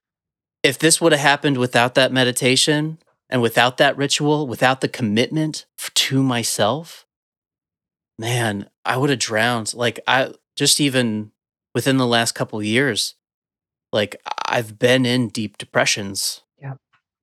[0.63, 2.99] if this would have happened without that meditation
[3.31, 7.07] and without that ritual, without the commitment to myself,
[8.19, 9.75] man, I would have drowned.
[9.75, 11.33] Like, I just even
[11.75, 13.15] within the last couple years,
[13.93, 16.75] like, I've been in deep depressions Yeah.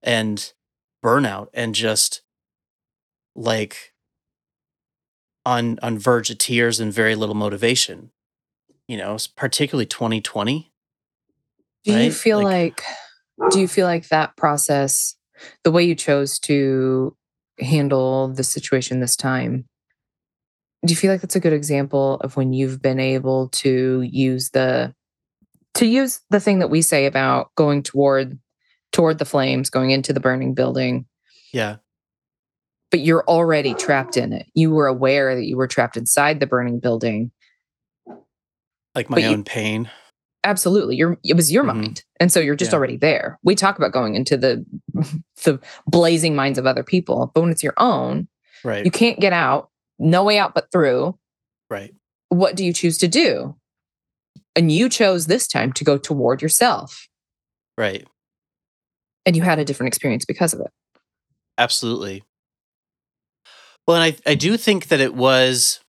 [0.02, 0.54] and
[1.04, 2.22] burnout and just
[3.36, 3.94] like
[5.46, 8.12] on on verge of tears and very little motivation
[8.88, 10.72] you know particularly 2020
[11.84, 12.84] Do you feel Like-
[13.38, 15.16] like, do you feel like that process,
[15.64, 17.16] the way you chose to
[17.60, 19.66] handle the situation this time,
[20.86, 24.50] do you feel like that's a good example of when you've been able to use
[24.52, 24.94] the
[25.76, 28.40] to use the thing that we say about going toward
[28.92, 31.06] toward the flames, going into the burning building,
[31.52, 31.78] yeah
[32.92, 34.48] but you're already trapped in it.
[34.54, 37.32] You were aware that you were trapped inside the burning building.
[38.96, 39.90] like my But you- own pain
[40.46, 41.68] absolutely you're it was your Mhm.
[41.76, 42.78] mind and so you're just Yeah.
[42.78, 44.64] already there we talk about going into the
[45.44, 48.28] the blazing minds of other people but when it's your own
[48.64, 49.70] right you can't get out
[50.00, 51.18] no way out but through.
[51.70, 51.94] Right.
[52.30, 53.56] What do you choose to do?
[54.56, 57.08] And you chose this time to go toward yourself.
[57.78, 58.06] Right.
[59.26, 60.72] And you had a different experience because of it.
[61.58, 62.24] Absolutely.
[63.88, 65.80] Well, and I, I do think that it was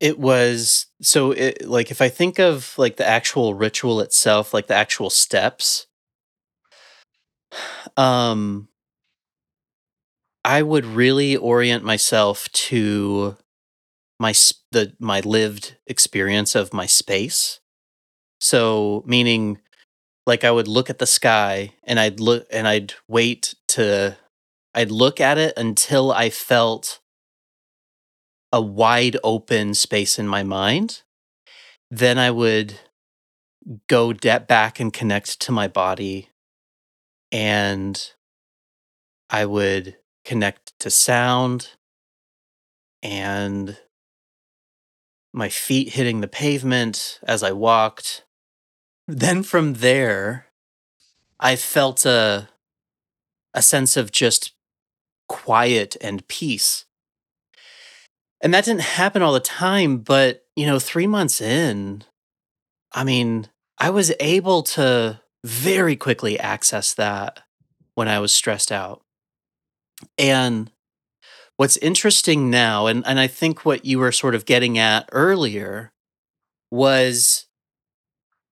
[0.00, 4.66] it was so it like if I think of like the actual ritual itself, like
[4.68, 5.86] the actual steps,
[7.96, 8.68] um
[10.44, 13.36] I would really orient myself to
[14.18, 14.34] my
[14.72, 17.60] the my lived experience of my space.
[18.40, 19.60] So meaning
[20.26, 24.16] like I would look at the sky and I'd look and I'd wait to
[24.74, 27.00] I'd look at it until I felt
[28.52, 31.02] a wide open space in my mind.
[31.90, 32.78] Then I would
[33.88, 36.30] go back and connect to my body
[37.30, 38.12] and
[39.30, 41.70] I would connect to sound
[43.02, 43.78] and
[45.32, 48.24] my feet hitting the pavement as I walked.
[49.06, 50.46] Then from there,
[51.38, 52.48] I felt a
[53.54, 54.52] a sense of just
[55.28, 56.84] quiet and peace.
[58.40, 62.04] And that didn't happen all the time, but you know, 3 months in,
[62.92, 67.40] I mean, I was able to very quickly access that
[67.94, 69.02] when I was stressed out.
[70.16, 70.70] And
[71.56, 75.92] what's interesting now, and, and I think what you were sort of getting at earlier
[76.70, 77.46] was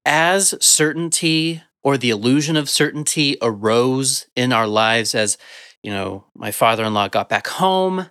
[0.04, 5.38] as certainty or the illusion of certainty arose in our lives as,
[5.86, 8.10] you know, my father in law got back home,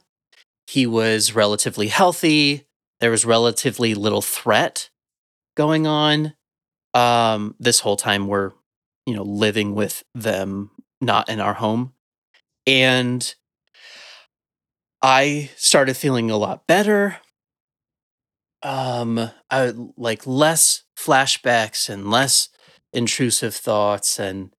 [0.66, 2.66] he was relatively healthy,
[3.02, 4.90] there was relatively little threat
[5.58, 6.34] going on.
[6.94, 8.54] Um, this whole time we're,
[9.06, 11.92] you know, living with them, not in our home.
[12.66, 13.36] And
[15.02, 17.18] I started feeling a lot better.
[18.64, 22.48] Um, I like less flashbacks and less
[22.94, 24.54] intrusive thoughts and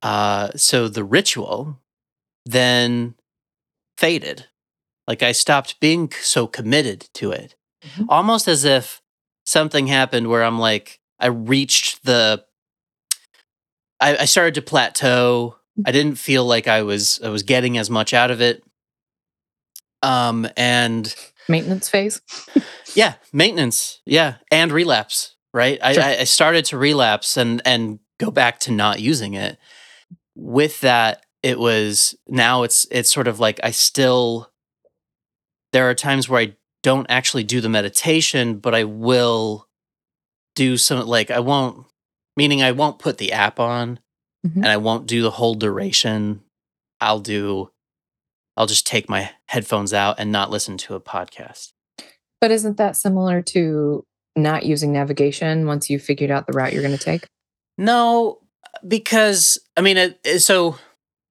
[0.00, 1.81] uh so the ritual
[2.44, 3.14] then
[3.98, 4.46] faded.
[5.06, 7.56] Like I stopped being so committed to it.
[7.84, 8.06] Mhm.
[8.08, 9.02] Almost as if
[9.44, 12.44] something happened where I'm like I reached the
[14.00, 15.56] I, I started to plateau.
[15.86, 18.62] I didn't feel like I was I was getting as much out of it.
[20.02, 21.14] Um and
[21.48, 22.20] Maintenance phase.
[22.94, 24.00] yeah, maintenance.
[24.06, 25.34] Yeah, and relapse.
[25.52, 25.78] Right.
[25.94, 26.02] Sure.
[26.02, 29.58] I, I started to relapse and and go back to not using it.
[30.34, 34.50] With that, it was now it's it's sort of like I still.
[35.72, 39.68] There are times where I don't actually do the meditation, but I will
[40.54, 41.86] do some like I won't.
[42.36, 43.98] Meaning, I won't put the app on,
[44.46, 44.56] Mhm.
[44.56, 46.42] and I won't do the whole duration.
[47.00, 47.70] I'll do.
[48.56, 51.72] I'll just take my headphones out and not listen to a podcast.
[52.40, 54.04] But isn't that similar to
[54.36, 57.26] not using navigation once you've figured out the route you're going to take?
[57.78, 58.40] No,
[58.86, 60.76] because I mean, it- so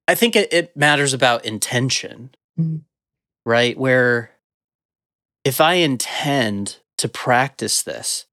[0.08, 2.82] I think it, it matters about intention, Mhm.
[3.46, 3.76] right?
[3.76, 4.32] Where
[5.44, 8.26] if I intend to practice this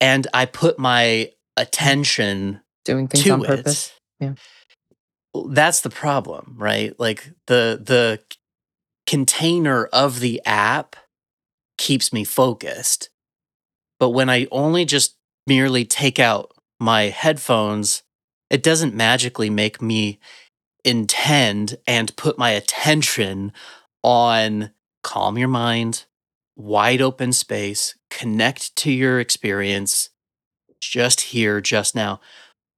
[0.00, 3.92] and I put my attention Doing things to on it, purpose.
[4.20, 4.34] Yeah.
[5.50, 6.98] that's the problem, right?
[6.98, 8.20] Like the the
[9.06, 10.96] container of the app
[11.78, 13.10] keeps me focused.
[14.00, 18.02] But when I only just merely take out my headphones,
[18.50, 20.18] it doesn't magically make me
[20.86, 23.52] intend and put my attention
[24.02, 24.70] on
[25.02, 26.04] calm your mind,
[26.56, 30.10] wide open space, connect to your experience
[30.80, 32.20] just here, just now.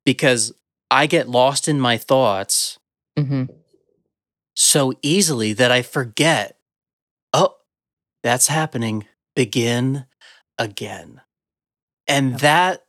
[0.04, 0.52] Because
[0.90, 2.78] I get lost in my thoughts
[3.16, 3.44] hmm
[4.60, 6.58] so easily that I forget,
[7.32, 7.54] oh,
[8.24, 9.06] that's happening.
[9.36, 10.06] Begin
[10.58, 11.20] again.
[12.08, 12.84] And that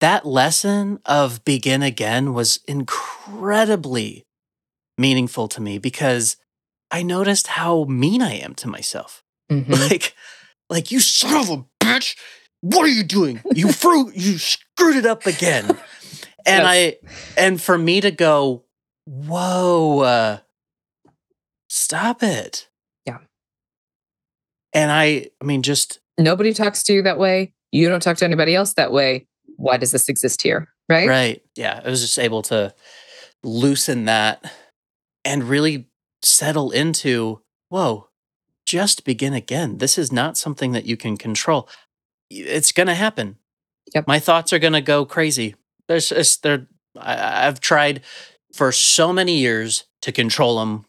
[0.00, 4.25] that lesson of begin again was incredibly
[4.98, 6.36] meaningful to me because
[6.90, 9.22] I noticed how mean I am to myself.
[9.50, 10.14] hmm Like
[10.68, 12.16] like you son of a bitch,
[12.60, 13.40] what are you doing?
[13.54, 15.78] You threw you screwed it up again.
[16.48, 16.66] And Yes.
[16.68, 18.62] I and for me to go,
[19.04, 20.38] whoa, uh,
[21.68, 22.68] stop it.
[23.04, 23.18] Yeah.
[24.72, 27.52] And I, I mean, just Nobody talks to you that way.
[27.72, 29.26] You don't talk to anybody else that way.
[29.56, 30.68] Why does this exist here?
[30.88, 31.08] Right?
[31.08, 31.42] right.
[31.56, 31.80] Yeah.
[31.84, 32.72] I was just able to
[33.42, 34.48] loosen that
[35.26, 35.88] and really
[36.22, 38.08] settle into, whoa,
[38.64, 39.78] just begin again.
[39.78, 41.68] This is not something that you can control.
[42.30, 43.36] It's going to happen.
[43.94, 44.06] Yep.
[44.06, 45.54] My thoughts are going to go crazy.
[45.88, 46.66] There's, it's, there,
[46.98, 48.00] I've tried
[48.54, 50.86] for so many years to control them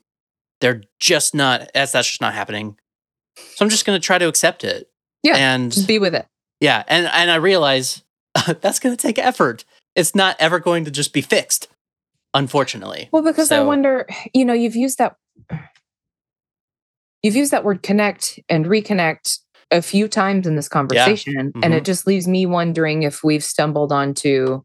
[0.60, 2.78] they're just not that's that's just not happening.
[3.38, 4.90] So I'm just gonna try to accept it.
[5.24, 6.26] Yeah, And be with it.
[6.60, 8.04] yeah, and and I realize
[8.62, 9.66] that's gonna take effort.
[9.96, 11.68] It's not ever going to just be fixed,
[12.34, 13.10] unfortunately.
[13.12, 15.16] Well, because I wonder, you know, you've used that
[17.24, 19.40] you've used that word connect and reconnect
[19.72, 21.52] a few times in this conversation.
[21.62, 21.78] And Mhm.
[21.78, 24.62] it just leaves me wondering if we've stumbled onto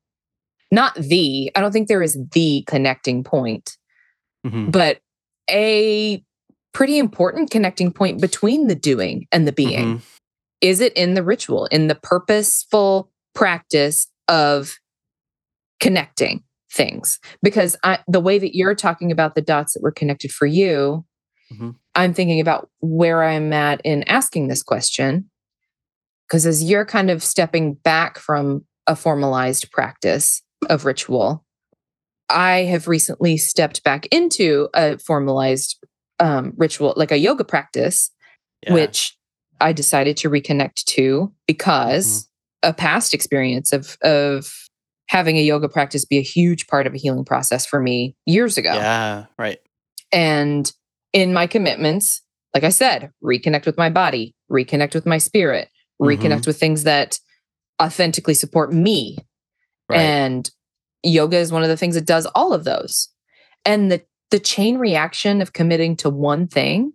[0.71, 3.77] not the, I don't think there is the connecting point,
[4.47, 4.71] Mhm.
[4.71, 5.01] but
[5.51, 6.25] a
[6.73, 9.99] pretty important connecting point between the doing and the being.
[9.99, 10.03] Mhm.
[10.61, 14.79] Is it in the ritual, in the purposeful practice of
[15.81, 17.19] connecting things?
[17.43, 21.05] Because I, the way that you're talking about the dots that were connected for you,
[21.53, 21.77] Mhm.
[21.95, 25.29] I'm thinking about where I'm at in asking this question.
[26.27, 31.45] Because as you're kind of stepping back from a formalized practice of ritual,
[32.31, 35.77] I have recently stepped back into a formalized
[36.21, 38.11] um, ritual, like a yoga practice,
[38.63, 38.73] Yeah.
[38.75, 39.19] which
[39.61, 42.29] I decided to reconnect to because
[42.63, 44.53] a past experience of of
[45.13, 48.57] having a yoga practice be a huge part of a healing process for me years
[48.57, 48.73] ago.
[48.73, 49.59] Yeah, right.
[50.11, 50.73] And
[51.13, 52.23] in my commitments,
[52.55, 55.69] like I said, reconnect with my body, reconnect with my spirit,
[56.01, 56.07] mm-hmm.
[56.07, 57.19] reconnect with things that
[57.81, 59.19] authentically support me.
[59.91, 60.01] Right.
[60.01, 60.51] And
[61.03, 63.11] yoga is one of the things that does all of those.
[63.67, 66.95] And the the chain reaction of committing to one thing,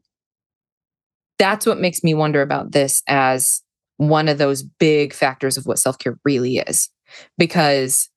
[1.38, 3.62] that's what makes me wonder about this as
[3.98, 6.90] one of those big factors of what self-care really is.
[7.38, 8.10] Because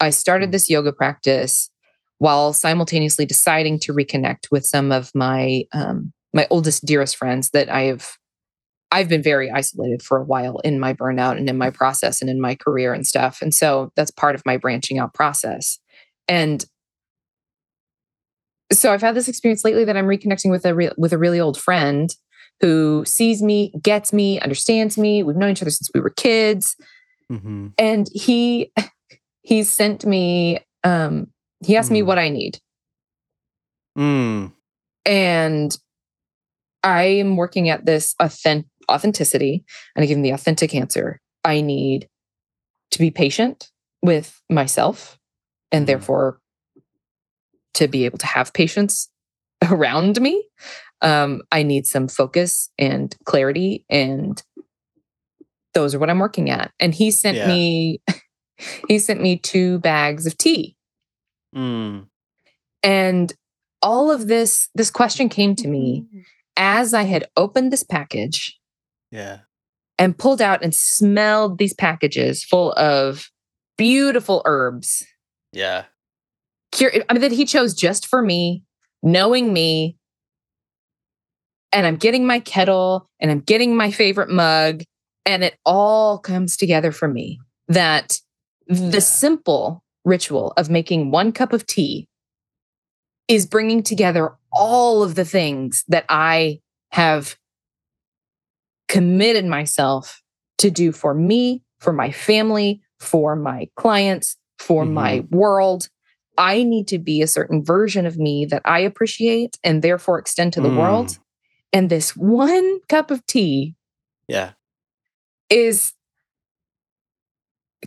[0.00, 0.52] I started Mm.
[0.52, 1.70] this yoga practice
[2.18, 7.68] while simultaneously deciding to reconnect with some of my um, my oldest, dearest friends that
[7.68, 8.06] I have
[8.90, 12.30] I've been very isolated for a while in my burnout and in my process and
[12.30, 13.42] in my career and stuff.
[13.42, 15.78] And so that's part of my branching out process.
[16.26, 16.64] And
[18.72, 21.40] so I've had this experience lately that I'm reconnecting with a re- with a really
[21.40, 22.14] old friend
[22.60, 25.22] who sees me, gets me, understands me.
[25.22, 26.74] We've known each other since we were kids
[27.30, 27.72] Mhm.
[27.78, 28.72] and he
[29.42, 31.28] he sent me um
[31.64, 32.06] he asked me Hmm.
[32.06, 32.58] what I need.
[33.98, 34.52] Mm.
[35.04, 35.76] And
[36.84, 39.64] I am working at this authentic authenticity
[39.94, 41.20] and I give him the authentic answer.
[41.44, 42.08] I need
[42.92, 43.70] to be patient
[44.02, 45.18] with myself
[45.72, 45.86] and Mhm.
[45.88, 46.40] therefore
[47.74, 49.10] to be able to have patience
[49.70, 50.44] around me.
[51.02, 54.42] Um, I need some focus and clarity and
[55.78, 56.72] those are what I'm working at.
[56.80, 57.46] And he sent Yeah.
[57.48, 58.00] me
[58.88, 60.76] he sent me two bags of tea.
[61.54, 62.06] Mm.
[62.82, 63.32] And
[63.80, 66.04] all of this this question came to me
[66.56, 68.58] as I had opened this package
[69.12, 69.38] Yeah.
[69.98, 73.30] and pulled out and smelled these packages full of
[73.76, 75.06] beautiful herbs.
[75.52, 75.84] Yeah.
[76.72, 78.64] Cur- I mean, that he chose just for me,
[79.02, 79.96] knowing me.
[81.72, 84.82] And I'm getting my kettle and I'm getting my favorite mug,
[85.28, 88.18] and it all comes together for me that
[88.66, 88.98] the Yeah.
[88.98, 92.08] simple ritual of making one cup of tea
[93.28, 96.60] is bringing together all of the things that I
[96.92, 97.36] have
[98.88, 100.22] committed myself
[100.56, 105.90] to do for me, for my family, for my clients, for my world.
[106.38, 110.54] I need to be a certain version of me that I appreciate and therefore extend
[110.54, 110.76] to the Mm.
[110.76, 111.18] world.
[111.72, 113.74] And this one cup of tea
[114.26, 114.52] Yeah.
[115.50, 115.92] Is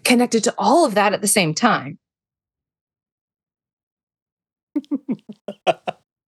[0.04, 2.00] connected to all of that at the same time.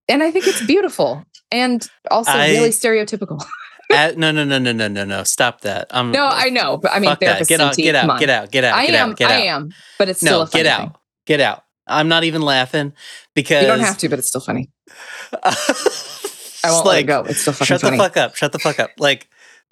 [0.10, 3.44] and I think it's beautiful and also I- really stereotypical.
[3.92, 5.24] Uh, no, no, no, no, no, no, no.
[5.24, 5.88] Stop that.
[5.92, 7.20] Um, No, I know, but I mean, that.
[7.48, 9.62] Get out, get out, get out, get out, I get am, out, get I out.
[9.62, 9.70] am,
[10.00, 10.92] but it's still No, a funny get out, thing.
[11.28, 11.64] get out.
[11.86, 12.94] I'm not even laughing
[13.36, 14.72] because You don't have to, but it's still funny.
[15.44, 17.22] I won't let it go.
[17.24, 17.98] It's still fucking Shut funny.
[17.98, 18.36] the fuck up.
[18.36, 18.92] Shut the fuck up.
[18.98, 19.28] Like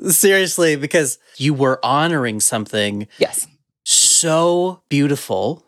[0.09, 3.47] seriously, because you were honoring something Yes.
[3.83, 5.65] so beautiful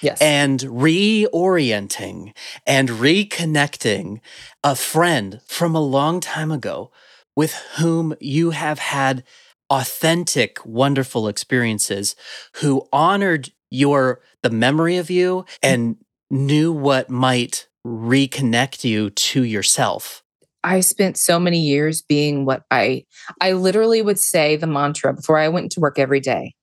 [0.00, 0.20] Yes.
[0.20, 2.32] and reorienting
[2.66, 4.20] and reconnecting
[4.64, 6.90] a friend from a long time ago
[7.36, 9.22] with whom you have had
[9.70, 12.14] authentic wonderful experiences
[12.56, 15.96] who honored your the memory of you and
[16.30, 20.21] knew what might reconnect you to yourself
[20.64, 23.04] I spent so many years being what I
[23.40, 26.54] I literally would say the mantra before I went to work every day.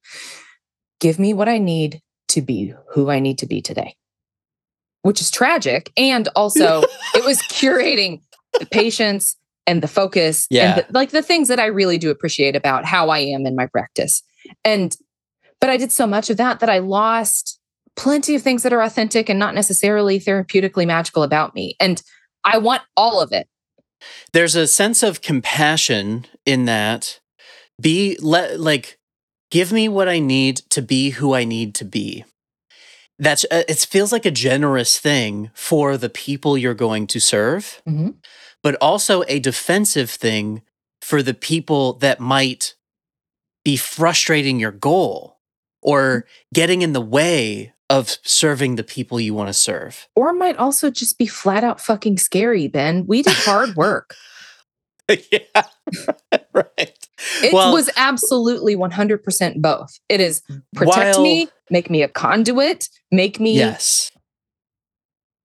[0.99, 3.95] Give me what I need to be who I need to be today.
[5.01, 6.81] Which is tragic and also
[7.15, 8.21] it was curating
[8.59, 9.35] the patience
[9.67, 10.75] and the focus Yeah.
[10.75, 13.55] and the, like the things that I really do appreciate about how I am in
[13.55, 14.23] my practice.
[14.65, 14.95] And
[15.61, 17.59] but I did so much of that that I lost
[17.95, 21.75] plenty of things that are authentic and not necessarily therapeutically magical about me.
[21.81, 22.01] And
[22.45, 23.47] I want all of it.
[24.33, 27.19] There's a sense of compassion in that
[27.81, 28.97] be let like
[29.51, 32.23] give me what i need to be who i need to be
[33.17, 37.81] that's uh, it feels like a generous thing for the people you're going to serve
[37.87, 38.15] Mhm.
[38.63, 40.61] but also a defensive thing
[41.01, 42.75] for the people that might
[43.63, 45.37] be frustrating your goal
[45.81, 50.57] or getting in the way of serving the people you want to serve Or might
[50.57, 53.05] also just be flat out fucking scary, Ben.
[53.07, 54.15] We did hard work.
[55.09, 55.39] yeah
[56.53, 56.97] right
[57.43, 59.99] It Well- was absolutely 100% both.
[60.07, 60.41] It is
[60.75, 64.11] protect While- me, make me a conduit, make me yes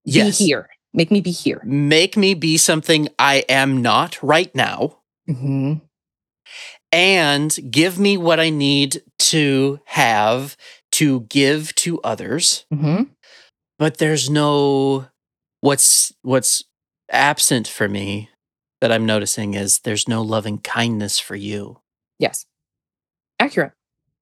[0.04, 1.62] be yes here, make me be here.
[1.64, 5.80] make me be something I am not right now, Mhm.
[6.92, 10.56] and give me what I need to have
[10.94, 12.64] to give to others.
[12.72, 13.10] Mhm.
[13.78, 15.08] But there's no
[15.60, 16.62] what's what's
[17.10, 18.30] absent for me
[18.80, 21.80] that I'm noticing is there's no loving kindness for you,
[22.18, 22.46] Yes.
[23.40, 23.72] Accurate.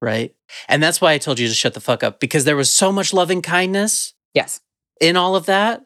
[0.01, 0.35] right?
[0.69, 2.91] And that's why I told you to shut the fuck up because there was so
[2.93, 4.61] much loving kindness Yes.
[5.01, 5.83] in all of that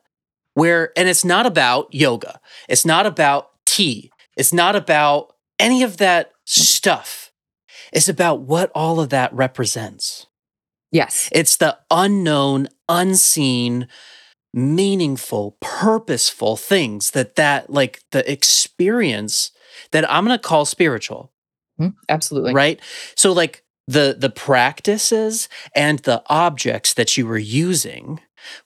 [0.54, 5.96] where and it's not about yoga it's not about tea it's not about any of
[5.98, 7.30] that stuff
[7.92, 10.26] it's about what all of that represents
[10.92, 11.28] Yes.
[11.32, 13.88] it's the unknown unseen
[14.54, 19.50] meaningful purposeful things that that like the experience
[19.92, 21.32] that i'm going to call spiritual
[21.78, 21.94] Mhm.
[22.08, 22.54] Absolutely.
[22.54, 22.80] right
[23.16, 28.20] so like the the practices and the objects that you were using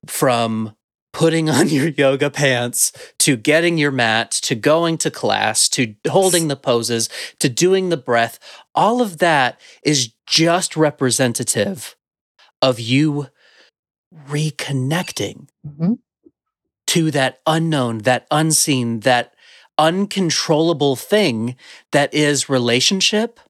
[0.06, 0.76] from
[1.12, 6.46] putting on your yoga pants to getting your mat to going to class to holding
[6.46, 7.08] the poses
[7.40, 8.38] to doing the breath
[8.76, 11.96] all of that is just representative
[12.62, 13.28] of you
[14.28, 15.98] reconnecting Mhm.
[16.88, 19.34] to that unknown, that unseen, that
[19.78, 21.56] uncontrollable thing
[21.92, 23.40] that is relationship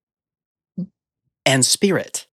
[1.47, 2.27] and spirit.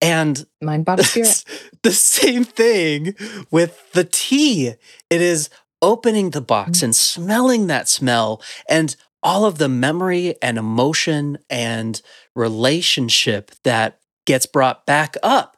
[0.00, 1.44] And Mind, body, spirit.
[1.82, 3.14] the same thing
[3.50, 4.74] with the tea.
[5.10, 5.50] It is
[5.82, 12.00] opening the box and smelling that smell and all of the memory and emotion and
[12.34, 15.56] relationship that gets brought back up.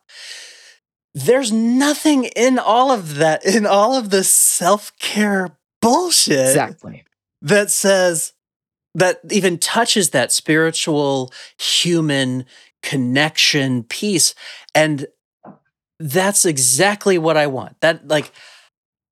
[1.14, 7.04] There's nothing in all of that, in all of the self care bullshit Exactly.
[7.42, 8.32] that says
[8.94, 12.44] that even touches that spiritual human
[12.82, 14.34] connection piece
[14.74, 15.06] and
[16.00, 18.32] that's exactly what i want that like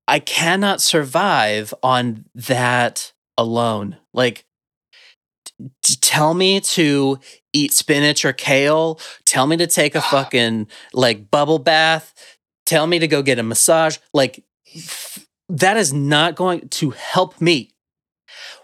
[0.07, 4.45] i cannot survive on that alone like
[5.95, 7.18] tell me to
[7.53, 9.01] eat spinach or kale.
[9.24, 10.09] Tell me to take a ah.
[10.11, 12.14] fucking like bubble bath.
[12.64, 13.99] Tell me to go get a massage.
[14.12, 14.45] Like
[15.49, 17.70] that is not going to help me.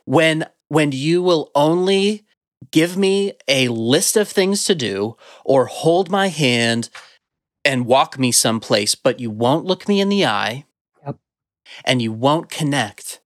[0.04, 2.24] When when you will only
[2.70, 6.88] give me a list of things to do or hold my hand
[7.64, 10.64] and walk me someplace but you won't look me in the eye
[11.04, 11.16] Yep.
[11.84, 13.20] and you won't connect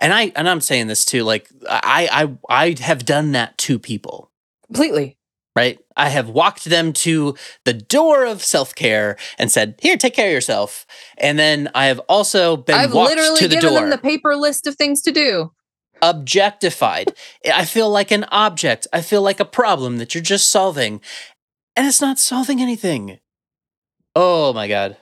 [0.00, 2.08] and i and i'm saying this too like i
[2.50, 4.30] i i have done that to people
[4.66, 5.18] Completely.
[5.54, 7.34] right i have walked them to
[7.64, 10.86] the door of self-care and said here take care of yourself
[11.18, 13.98] and then i have also been I've walked literally to the given door them the
[13.98, 15.52] paper list of things to do.
[16.02, 17.12] objectified.
[17.44, 18.86] I feel like an object.
[18.90, 21.02] I feel like a problem that you're just solving.
[21.76, 23.18] And it's not solving anything.
[24.16, 24.96] Oh my God.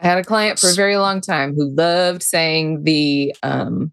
[0.00, 3.92] I had a client for a very long time who loved saying the um,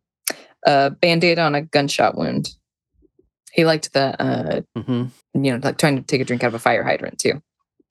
[0.65, 2.49] uh, band aid on a gunshot wound.
[3.51, 6.53] He liked the, uh, hmm you know, like trying to take a drink out of
[6.55, 7.41] a fire hydrant too.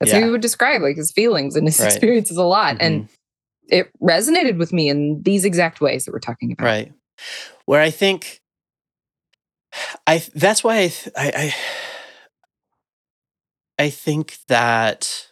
[0.00, 1.86] That's how he would describe like his feelings and his Right.
[1.86, 2.74] experiences a lot.
[2.74, 2.84] Mm-hmm.
[2.84, 3.08] And
[3.68, 6.64] it resonated with me in these exact ways that we're talking about.
[6.64, 6.92] Right.
[7.66, 8.40] Where I think
[10.06, 11.54] I that's why I I I,
[13.84, 15.28] I think that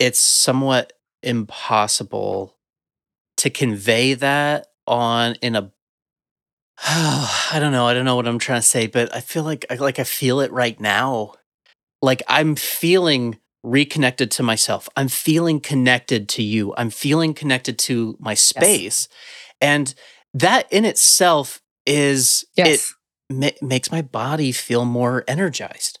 [0.00, 2.56] it's somewhat impossible
[3.36, 5.72] to convey that on in a
[6.84, 7.86] I don't know.
[7.86, 10.04] I don't know what I'm trying to say, but I feel like I like I
[10.04, 11.34] feel it right now.
[12.00, 14.88] Like I'm feeling reconnected to myself.
[14.96, 16.74] I'm feeling connected to you.
[16.76, 19.06] I'm feeling connected to my space.
[19.60, 19.94] And
[20.34, 22.94] that in itself is Yes.
[23.30, 26.00] it ma- makes my body feel more energized.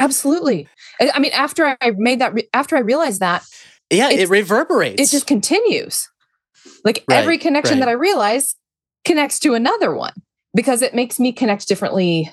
[0.00, 0.66] Absolutely.
[1.00, 3.44] I I mean, after I made that, re- after I realized that,
[3.90, 5.00] Yeah, it reverberates.
[5.00, 6.08] it just continues.
[6.84, 7.88] Like Right, every connection that.
[7.88, 8.54] I realize
[9.04, 10.12] connects to another one
[10.54, 12.30] because it makes me connect differently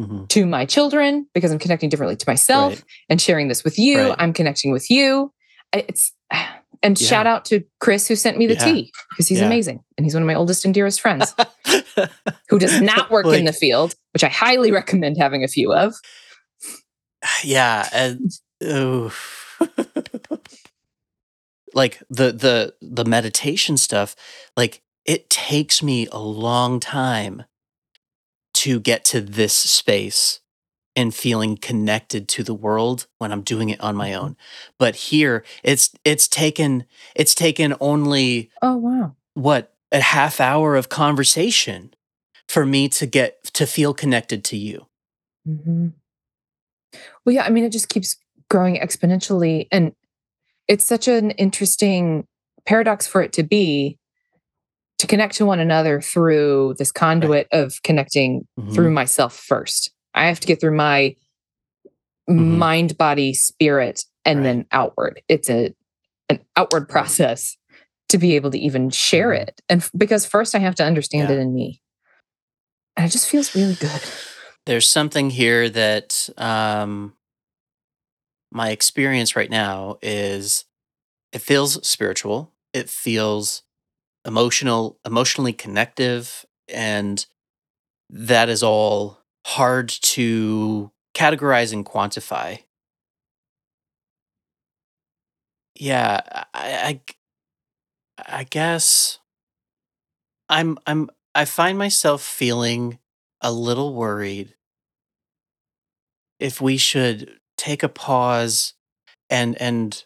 [0.00, 2.84] Mhm, to my children because I'm connecting differently to myself right.
[3.08, 4.08] and sharing this with you.
[4.08, 4.16] Right.
[4.18, 5.32] I'm connecting with you.
[5.72, 6.12] It's
[6.82, 7.06] and Yeah.
[7.06, 8.64] shout out to Chris who sent me the Yeah.
[8.64, 9.46] tea because he's Yeah.
[9.46, 11.32] amazing and he's one of my oldest and dearest friends
[12.48, 15.94] who does not work in the field, which I highly recommend having a few of.
[17.44, 18.32] yeah and
[18.64, 19.12] oh.
[21.74, 24.16] like the the the meditation stuff
[24.56, 27.44] like it takes me a long time
[28.54, 30.40] to get to this space
[30.96, 34.36] and feeling connected to the world when I'm doing it on my own
[34.78, 39.16] but here it's it's taken it's taken only Oh wow.
[39.34, 41.92] what a half hour of conversation
[42.48, 44.86] for me to get to feel connected to you
[45.44, 45.88] hmm
[47.24, 48.16] Well, yeah, I mean, it just keeps
[48.50, 49.66] growing exponentially.
[49.72, 49.94] And
[50.68, 52.26] it's such an interesting
[52.66, 53.98] paradox for it to be
[54.98, 59.92] to connect to one another through this conduit of connecting through myself first.
[60.14, 61.16] I have to get through my
[62.30, 62.56] Mhm.
[62.56, 64.44] mind, body, spirit, and Right.
[64.44, 65.20] then outward.
[65.28, 65.74] It's a
[66.30, 67.58] an outward process
[68.08, 69.40] to be able to even share Mhm.
[69.42, 69.60] it.
[69.68, 71.36] And f- because first I have to understand Yeah.
[71.36, 71.82] it in me.
[72.96, 74.00] And it just feels really good.
[74.66, 77.12] there's something here that um
[78.54, 80.66] my experience right now is
[81.32, 83.62] it feels spiritual it feels
[84.26, 87.26] emotional emotionally connective and
[88.10, 92.60] that is all hard to categorize and quantify.
[95.76, 96.20] Yeah
[96.54, 97.00] i
[98.18, 99.18] i, I guess
[100.48, 102.98] i'm i'm i find myself feeling
[103.40, 104.54] a little worried
[106.38, 108.74] if we should take a pause
[109.30, 110.04] and and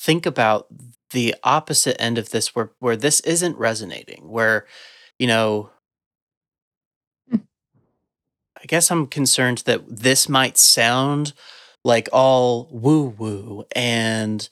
[0.00, 0.66] think about
[1.10, 4.66] the opposite end of this where where this isn't resonating where
[5.18, 5.70] you know
[7.30, 7.38] Hmm.
[8.60, 11.32] i guess i'm concerned that this might sound
[11.84, 14.48] like all woo woo and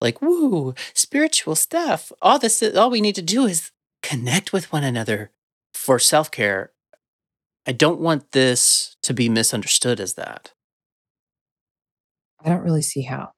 [0.00, 2.12] like woo spiritual stuff.
[2.22, 5.30] All this all we need to do is connect with one another
[5.74, 6.72] for self-care.
[7.66, 10.52] I don't want this to be misunderstood as that
[12.46, 13.32] I don't really see how.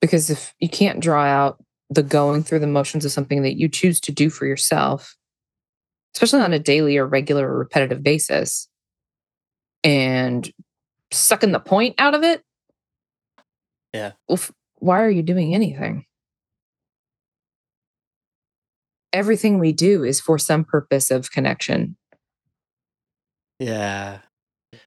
[0.00, 3.68] Because if you can't draw out the going through the motions of something that you
[3.68, 5.16] choose to do for yourself,
[6.14, 8.68] especially on a daily or regular or repetitive basis,
[9.84, 10.50] and
[11.10, 12.42] sucking the point out of it,
[13.92, 14.12] Yeah.
[14.28, 16.06] Well, f- why are you doing anything?
[19.12, 21.96] Everything we do is for some purpose of connection.
[23.58, 24.20] Yeah.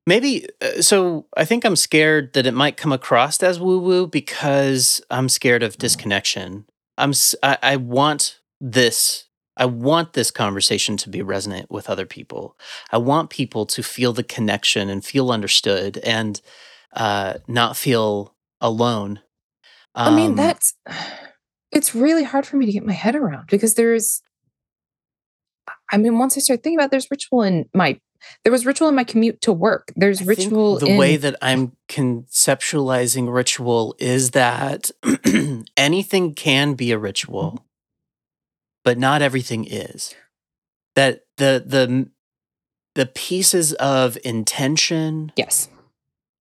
[0.07, 4.07] Maybe uh, so I think I'm scared that it might come across as woo woo
[4.07, 6.65] because I'm scared of disconnection.
[6.97, 9.27] I'm I, I want this
[9.57, 12.57] I want this conversation to be resonant with other people.
[12.91, 16.39] I want people to feel the connection and feel understood and
[16.93, 19.21] uh not feel alone.
[19.95, 20.75] I mean, Um, that's
[21.71, 24.21] it's really hard for me to get my head around because there's
[25.91, 27.99] I mean, once I start thinking about it, there's ritual in my
[28.43, 29.91] there was ritual in my commute to work.
[29.95, 34.91] There's I ritual the in way that I'm conceptualizing ritual is that
[35.77, 37.63] anything can be a ritual, Mm-hmm.
[38.83, 40.13] but not everything is.
[40.95, 42.09] That the the
[42.95, 45.67] the pieces of intention yes.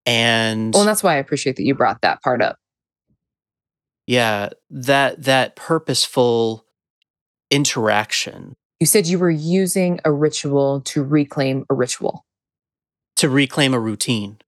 [0.06, 2.58] and Well, and that's why I appreciate that you brought that part up.
[4.06, 6.64] yeah, that that purposeful
[7.50, 12.24] interaction You said you were using a ritual to reclaim a ritual.
[13.16, 14.38] to reclaim a routine.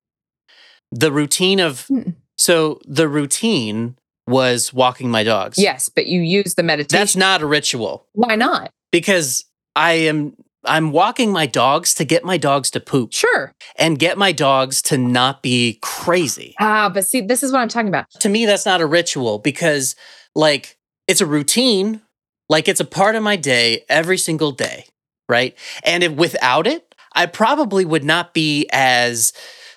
[0.91, 2.16] The routine of Mm.
[2.37, 3.97] so the routine
[4.27, 5.57] was walking my dogs.
[5.57, 6.99] Yes, but you use the meditation.
[7.01, 8.07] That's not a ritual.
[8.12, 8.70] why not?
[8.93, 9.45] because
[9.77, 13.53] I am I'm walking my dogs to get my dogs to poop Sure.
[13.77, 16.57] and get my dogs to not be crazy.
[16.59, 18.11] Ah, but see, this is what I'm talking about.
[18.20, 19.95] To me that's not a ritual because
[20.35, 22.01] like it's a routine,
[22.49, 24.86] like it's a part of my day every single day,
[25.28, 25.57] right?
[25.84, 29.32] And if without it, I probably would not be as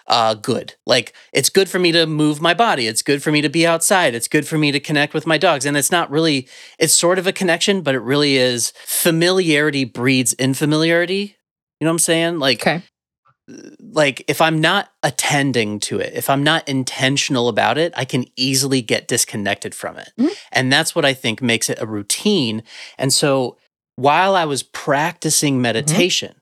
[0.07, 0.73] uh, good.
[0.85, 2.87] Like it's good for me to move my body.
[2.87, 4.15] It's good for me to be outside.
[4.15, 5.65] It's good for me to connect with my dogs.
[5.65, 6.47] And it's not really,
[6.79, 11.35] it's sort of a connection, but it really is familiarity breeds infamiliarity.
[11.79, 12.39] You know what I'm saying?
[12.39, 12.81] Like, Okay.
[13.79, 18.25] Like if I'm not attending to it, if I'm not intentional about it, I can
[18.35, 20.11] easily get disconnected from it.
[20.19, 20.35] Mhm.
[20.51, 22.63] And that's what I think makes it a routine.
[22.97, 23.57] And so
[23.95, 26.35] while I was practicing meditation,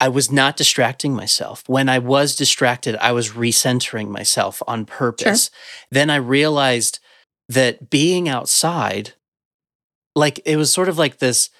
[0.00, 1.64] I was not distracting myself.
[1.66, 5.50] When I was distracted, I was recentering myself on purpose.
[5.90, 7.00] Then I realized
[7.48, 9.14] that being outside,
[10.14, 11.50] like it was sort of like this,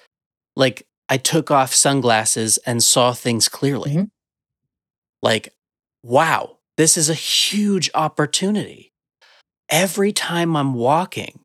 [0.55, 3.91] like I took off sunglasses and saw things clearly.
[3.95, 4.11] Mhm.
[5.21, 5.53] Like,
[6.03, 8.91] wow, this is a huge opportunity.
[9.69, 11.39] every time I'm walking,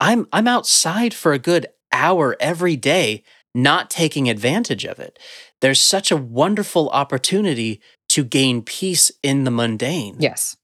[0.00, 3.22] I'm I'm outside for a good hour every day,
[3.54, 5.18] not taking advantage of it.
[5.60, 10.16] There's such a wonderful opportunity to gain peace in the mundane.
[10.20, 10.56] Yes.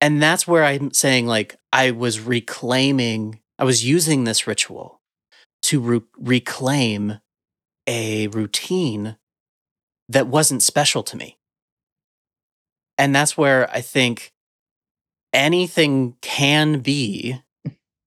[0.00, 5.00] And that's where I'm saying, like, I was reclaiming, I was using this ritual
[5.62, 7.20] to re- reclaim
[7.86, 9.16] a routine
[10.08, 11.38] that wasn't special to me.
[12.98, 14.32] And that's where I think
[15.32, 17.40] anything can be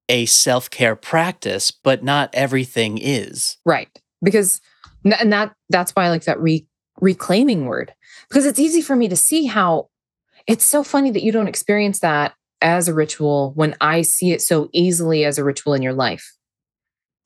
[0.09, 3.57] a self care practice, but not everything is.
[3.65, 3.89] Right.
[4.23, 4.61] Because,
[5.03, 6.65] and that, that's why I like that re,
[7.01, 7.93] reclaiming word,
[8.29, 9.89] because it's easy for me to see how
[10.47, 14.41] it's so funny that you don't experience that as a ritual when I see it
[14.41, 16.36] so easily as a ritual in your life.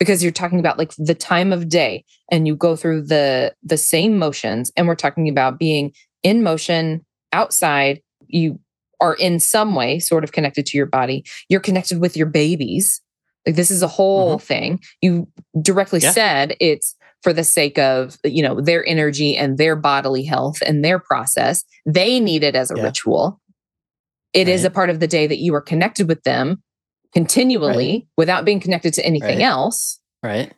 [0.02, 3.78] Because you're talking about like the time of day and you go through the the
[3.78, 5.92] same motions and we're talking about being
[6.24, 8.60] in motion outside you
[9.00, 11.24] are in some way sort of connected to your body.
[11.50, 13.02] You're connected with your babies.
[13.46, 14.46] Like this is a whole mm-hmm.
[14.46, 14.80] thing.
[15.02, 15.28] You
[15.62, 16.12] directly yeah.
[16.12, 20.84] said it's for the sake of, you know, their energy and their bodily health and
[20.86, 21.64] their process.
[21.86, 22.84] They need it as a yeah.
[22.84, 23.40] ritual.
[24.34, 24.54] It right.
[24.54, 26.64] is a part of the day that you are connected with them
[27.14, 28.08] continually right.
[28.18, 29.46] without being connected to anything right.
[29.46, 30.00] else.
[30.24, 30.54] Right.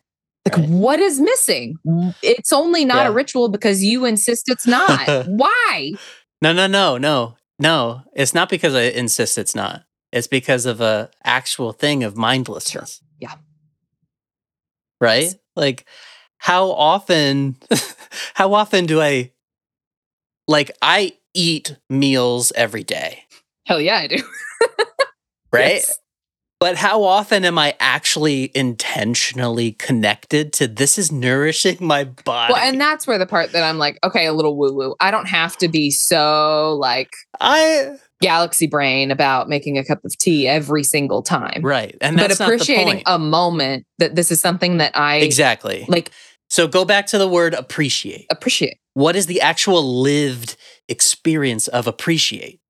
[0.45, 0.70] Like, right.
[0.70, 1.78] what is missing?
[2.22, 3.08] It's only not yeah.
[3.08, 5.08] a ritual because you insist it's not.
[5.28, 5.93] Why?
[6.41, 7.36] No, no, no, no.
[7.60, 9.84] No, it's not because I insist it's not.
[10.12, 13.01] It's because of a actual thing of mindlessness.
[13.20, 13.36] Yeah.
[14.99, 15.34] Right?
[15.56, 15.86] Like
[16.38, 17.56] how often
[18.34, 19.32] how often do I
[20.47, 23.24] like I eat meals every day.
[23.66, 24.18] Hell yeah, I do.
[25.51, 25.76] right?
[25.76, 25.99] Yes.
[26.64, 32.53] But how often am I actually intentionally connected to this is nourishing my body?
[32.53, 34.95] Well, and that's where the part that I'm like, okay, a little woo woo.
[35.01, 37.09] I don't have to be so like
[37.41, 41.64] I galaxy brain about making a cup of tea every single time.
[41.64, 41.97] Right.
[41.99, 45.84] And but appreciating a moment that this is something that I Exactly.
[45.89, 46.11] Like
[46.49, 48.26] so go back to the word appreciate.
[48.32, 48.78] Appreciate.
[48.93, 50.55] What is the actual lived
[50.88, 52.61] experience of appreciate?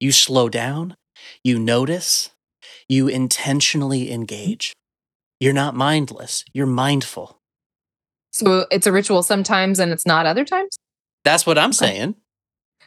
[0.00, 0.96] You slow down,
[1.42, 2.30] you notice,
[2.88, 4.72] you intentionally engage.
[5.40, 7.40] You're not mindless, you're mindful.
[8.32, 10.78] So it's a ritual sometimes and it's not other times?
[11.24, 12.14] That's what I'm saying.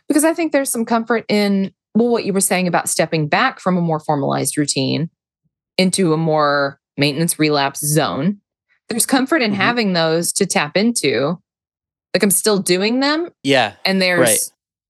[0.08, 3.60] Because I think there's some comfort in, well, what you were saying about stepping back
[3.60, 5.10] from a more formalized routine
[5.78, 8.40] into a more maintenance relapse zone.
[8.90, 9.62] There's comfort in mm-hmm.
[9.62, 11.40] having those to tap into.
[12.14, 13.30] Like I'm still doing them.
[13.44, 13.74] Yeah.
[13.84, 14.40] And there's right.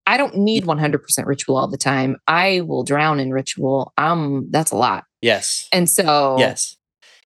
[0.07, 2.17] I don't need 100% ritual all the time.
[2.27, 3.93] I will drown in ritual.
[3.97, 5.05] Um, that's a lot.
[5.21, 5.67] Yes.
[5.71, 6.77] And so, yes,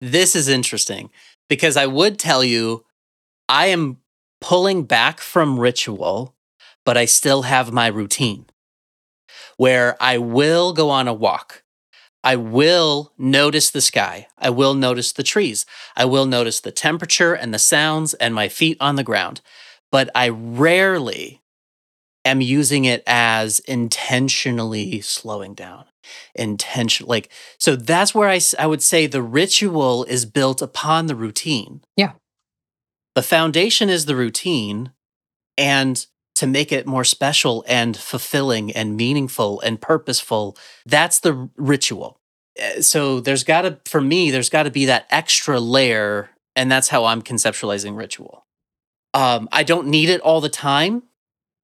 [0.00, 1.10] this is interesting
[1.48, 2.84] because I would tell you,
[3.48, 3.98] I am
[4.40, 6.34] pulling back from ritual,
[6.84, 8.46] but I still have my routine
[9.56, 11.62] where I will go on a walk.
[12.22, 14.26] I will notice the sky.
[14.36, 15.64] I will notice the trees.
[15.96, 19.40] I will notice the temperature and the sounds and my feet on the ground.
[19.92, 21.40] But I rarely
[22.26, 25.84] am using it as intentionally slowing down.
[26.36, 31.16] Intention like so that's where I, I would say the ritual is built upon the
[31.16, 31.82] routine.
[31.96, 32.12] Yeah.
[33.16, 34.92] The foundation is the routine
[35.58, 36.06] and
[36.36, 42.20] to make it more special and fulfilling and meaningful and purposeful that's the ritual.
[42.56, 46.70] Eh, so there's got to for me there's got to be that extra layer and
[46.70, 48.46] that's how i'm conceptualizing ritual.
[49.12, 51.02] Um, i don't need it all the time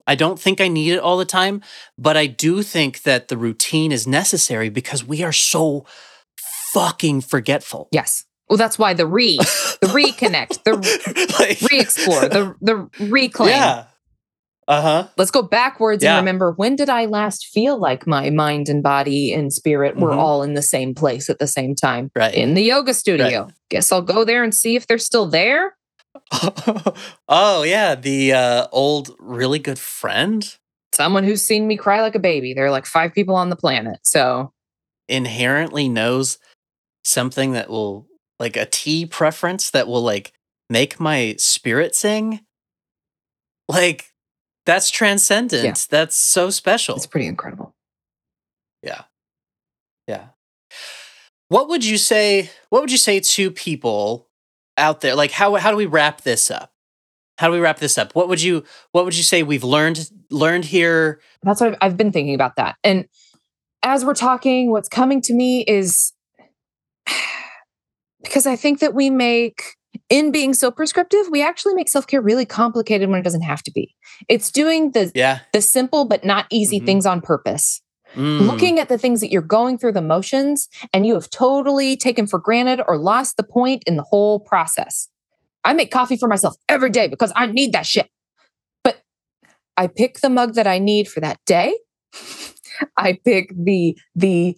[0.07, 1.63] I don't think I need it all the time,
[1.97, 5.87] but I do think that the routine is necessary because we are so
[6.73, 7.89] fucking forgetful.
[7.93, 8.25] Yes.
[8.49, 13.51] Well, that's why the re, the reconnect, the like, re-explore, the the reclaim.
[13.51, 13.85] Yeah.
[14.69, 15.09] Uh-huh.
[15.17, 16.17] Let's go backwards yeah.
[16.17, 20.11] and remember when did I last feel like my mind and body and spirit were
[20.11, 20.19] mm-hmm.
[20.19, 22.11] all in the same place at the same time?
[22.15, 22.35] Right.
[22.35, 23.45] In the yoga studio.
[23.45, 23.53] Right.
[23.71, 25.77] Guess I'll go there and see if they're still there.
[27.29, 30.57] oh yeah, the uh, old really good friend.
[30.93, 32.53] Someone who's seen me cry like a baby.
[32.55, 34.53] There are like five people on the planet, so
[35.09, 36.39] inherently knows
[37.05, 38.07] something that will
[38.39, 40.33] like a tea preference that will like
[40.69, 42.41] make my spirit sing.
[43.69, 44.13] Like
[44.67, 45.65] that's transcendent.
[45.65, 45.75] Yeah.
[45.91, 46.97] That's so special.
[46.97, 47.75] It's pretty incredible.
[48.83, 49.03] Yeah.
[50.07, 50.29] Yeah.
[51.49, 54.29] What would you say what would you say to people
[54.79, 56.73] out there like how how do we wrap this up?
[57.39, 58.15] How do we wrap this up?
[58.15, 61.21] What would you what would you say we've learned learned here?
[61.43, 62.77] That's what I've, I've been thinking about that.
[62.85, 63.07] And
[63.83, 66.13] as we're talking what's coming to me is
[68.23, 69.63] because i think that we make
[70.09, 73.73] in being so prescriptive we actually make self-care really complicated when it doesn't have to
[73.73, 73.95] be.
[74.29, 75.41] It's doing the yeah.
[75.53, 76.87] the simple but not easy mm-hmm.
[76.87, 77.83] things on purpose
[78.15, 78.47] Mm.
[78.47, 82.27] looking at the things that you're going through the motions and you have totally taken
[82.27, 85.09] for granted or lost the point in the whole process.
[85.65, 88.09] I make coffee for myself every day because I need that shit.
[88.85, 89.01] But
[89.77, 91.79] I pick the mug that I need for that day.
[92.97, 94.57] I pick the the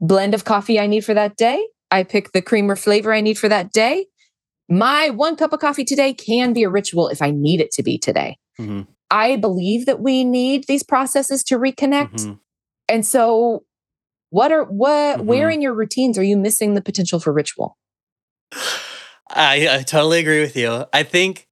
[0.00, 1.66] blend of coffee I need for that day.
[1.90, 4.06] I pick the creamer flavor I need for that day.
[4.68, 7.82] My one cup of coffee today can be a ritual if I need it to
[7.82, 8.38] be today.
[8.60, 8.86] Mhm.
[9.10, 12.14] I believe that we need these processes to reconnect.
[12.14, 12.38] Mhm.
[12.88, 13.64] And so
[14.30, 15.54] what are what where Mhm.
[15.54, 17.76] in your routines are you missing the potential for ritual?
[19.34, 20.84] I, I totally agree with you.
[20.92, 21.48] I think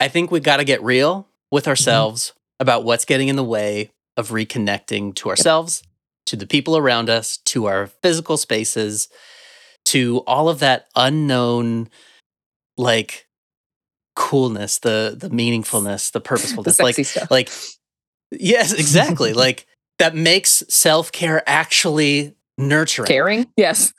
[0.00, 3.90] I think we got to get real with ourselves about what's getting in the way
[4.16, 5.82] of reconnecting to ourselves,
[6.26, 9.08] to the people around us, to our physical spaces,
[9.86, 11.88] to all of that unknown
[12.76, 13.26] like
[14.16, 16.76] coolness, the the meaningfulness, the The purposefulness.
[16.76, 17.30] sexy like stuff.
[17.30, 17.50] like
[18.40, 19.32] yes, exactly.
[19.32, 19.66] like
[19.98, 23.06] that makes self-care actually nurturing.
[23.06, 23.46] Caring?
[23.56, 23.92] Yes.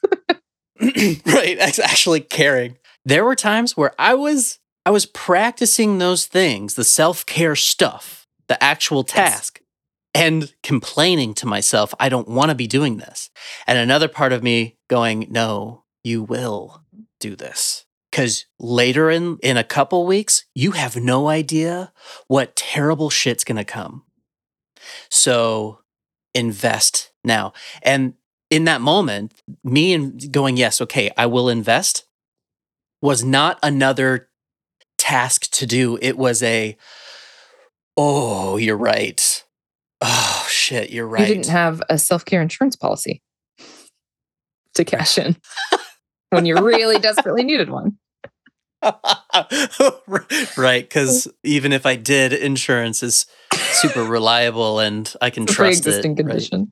[1.25, 6.83] right actually caring there were times where i was i was practicing those things the
[6.83, 9.61] self-care stuff the actual task
[10.13, 13.29] and complaining to myself i don't want to be doing this
[13.67, 16.83] and another part of me going no you will
[17.19, 21.93] do this because later in in a couple weeks you have no idea
[22.27, 24.02] what terrible shit's gonna come
[25.09, 25.79] so
[26.33, 28.13] invest now and
[28.53, 32.05] in that moment, me and going, yes, okay, I will invest
[33.01, 34.29] was not another
[34.99, 35.97] task to do.
[35.99, 36.77] It was a,
[37.97, 39.43] oh, you're right.
[40.01, 41.27] Oh, shit, you're right.
[41.27, 43.23] You didn't have a self-care insurance policy
[44.75, 45.35] to cash in
[46.29, 47.97] when you really desperately needed one.
[50.57, 50.83] right.
[50.83, 55.83] Because even if I did, insurance is super reliable and I can trust it.
[55.83, 56.17] pre-existing right?
[56.17, 56.71] condition.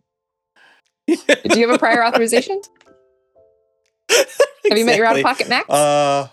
[1.07, 2.61] Do you have a prior authorization?
[4.09, 5.69] Have you met your out-of-pocket max?
[5.69, 6.27] Uh,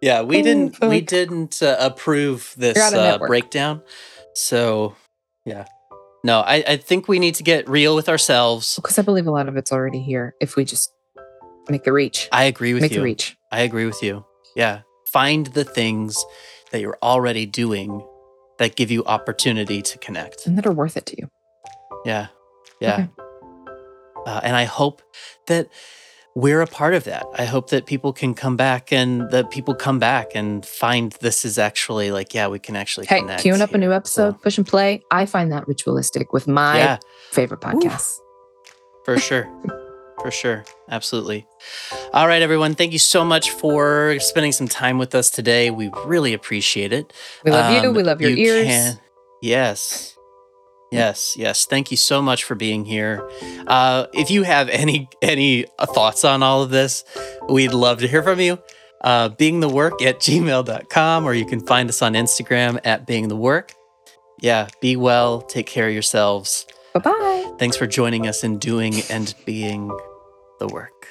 [0.00, 3.82] yeah, we didn't we didn't uh, approve this You're out of uh, breakdown.
[4.34, 4.96] So,
[5.44, 5.66] yeah.
[6.24, 8.76] No, I, I think we need to get real with ourselves.
[8.76, 10.92] Because I believe a lot of it's already here if we just
[11.68, 12.28] make the reach.
[12.32, 12.98] I agree with Make you.
[12.98, 13.36] Make the reach.
[13.50, 14.24] I agree with you.
[14.54, 14.80] Yeah.
[15.12, 16.24] Find the things
[16.70, 18.06] that you're already doing
[18.58, 20.46] that give you opportunity to connect.
[20.46, 21.28] And that are worth it to you.
[22.04, 22.28] Yeah.
[22.80, 22.94] Yeah.
[22.94, 23.08] Okay.
[24.26, 25.02] Uh, and I hope
[25.48, 25.68] that
[26.34, 27.26] we're a part of that.
[27.36, 31.44] I hope that people can come back and that people come back and find this
[31.44, 33.42] is actually like, yeah, we can actually Hey, connect.
[33.44, 35.02] queuing up a new episode, So, push and play.
[35.10, 36.98] I find that ritualistic with my yeah,
[37.32, 38.16] favorite podcasts.
[39.04, 39.46] for sure.
[40.22, 40.64] For sure.
[40.88, 41.46] Absolutely.
[42.12, 42.74] All right, everyone.
[42.74, 45.70] Thank you so much for spending some time with us today.
[45.70, 47.12] We really appreciate it.
[47.44, 47.88] We love you.
[47.90, 48.66] Um, We love your ears.
[48.66, 49.00] can-
[49.42, 50.16] yes.
[50.92, 51.64] Yes, yes.
[51.64, 53.26] Thank you so much for being here.
[53.66, 55.64] Uh, if you have any any
[55.94, 57.02] thoughts on all of this,
[57.48, 58.58] we'd love to hear from you.
[59.00, 63.28] Uh, being the work at gmail.com, or you can find us on Instagram at being
[63.28, 63.72] the work.
[64.40, 66.66] Yeah, be well, take care of yourselves.
[66.92, 67.52] Bye bye.
[67.58, 69.90] Thanks for joining us in doing and being
[70.62, 71.01] the work.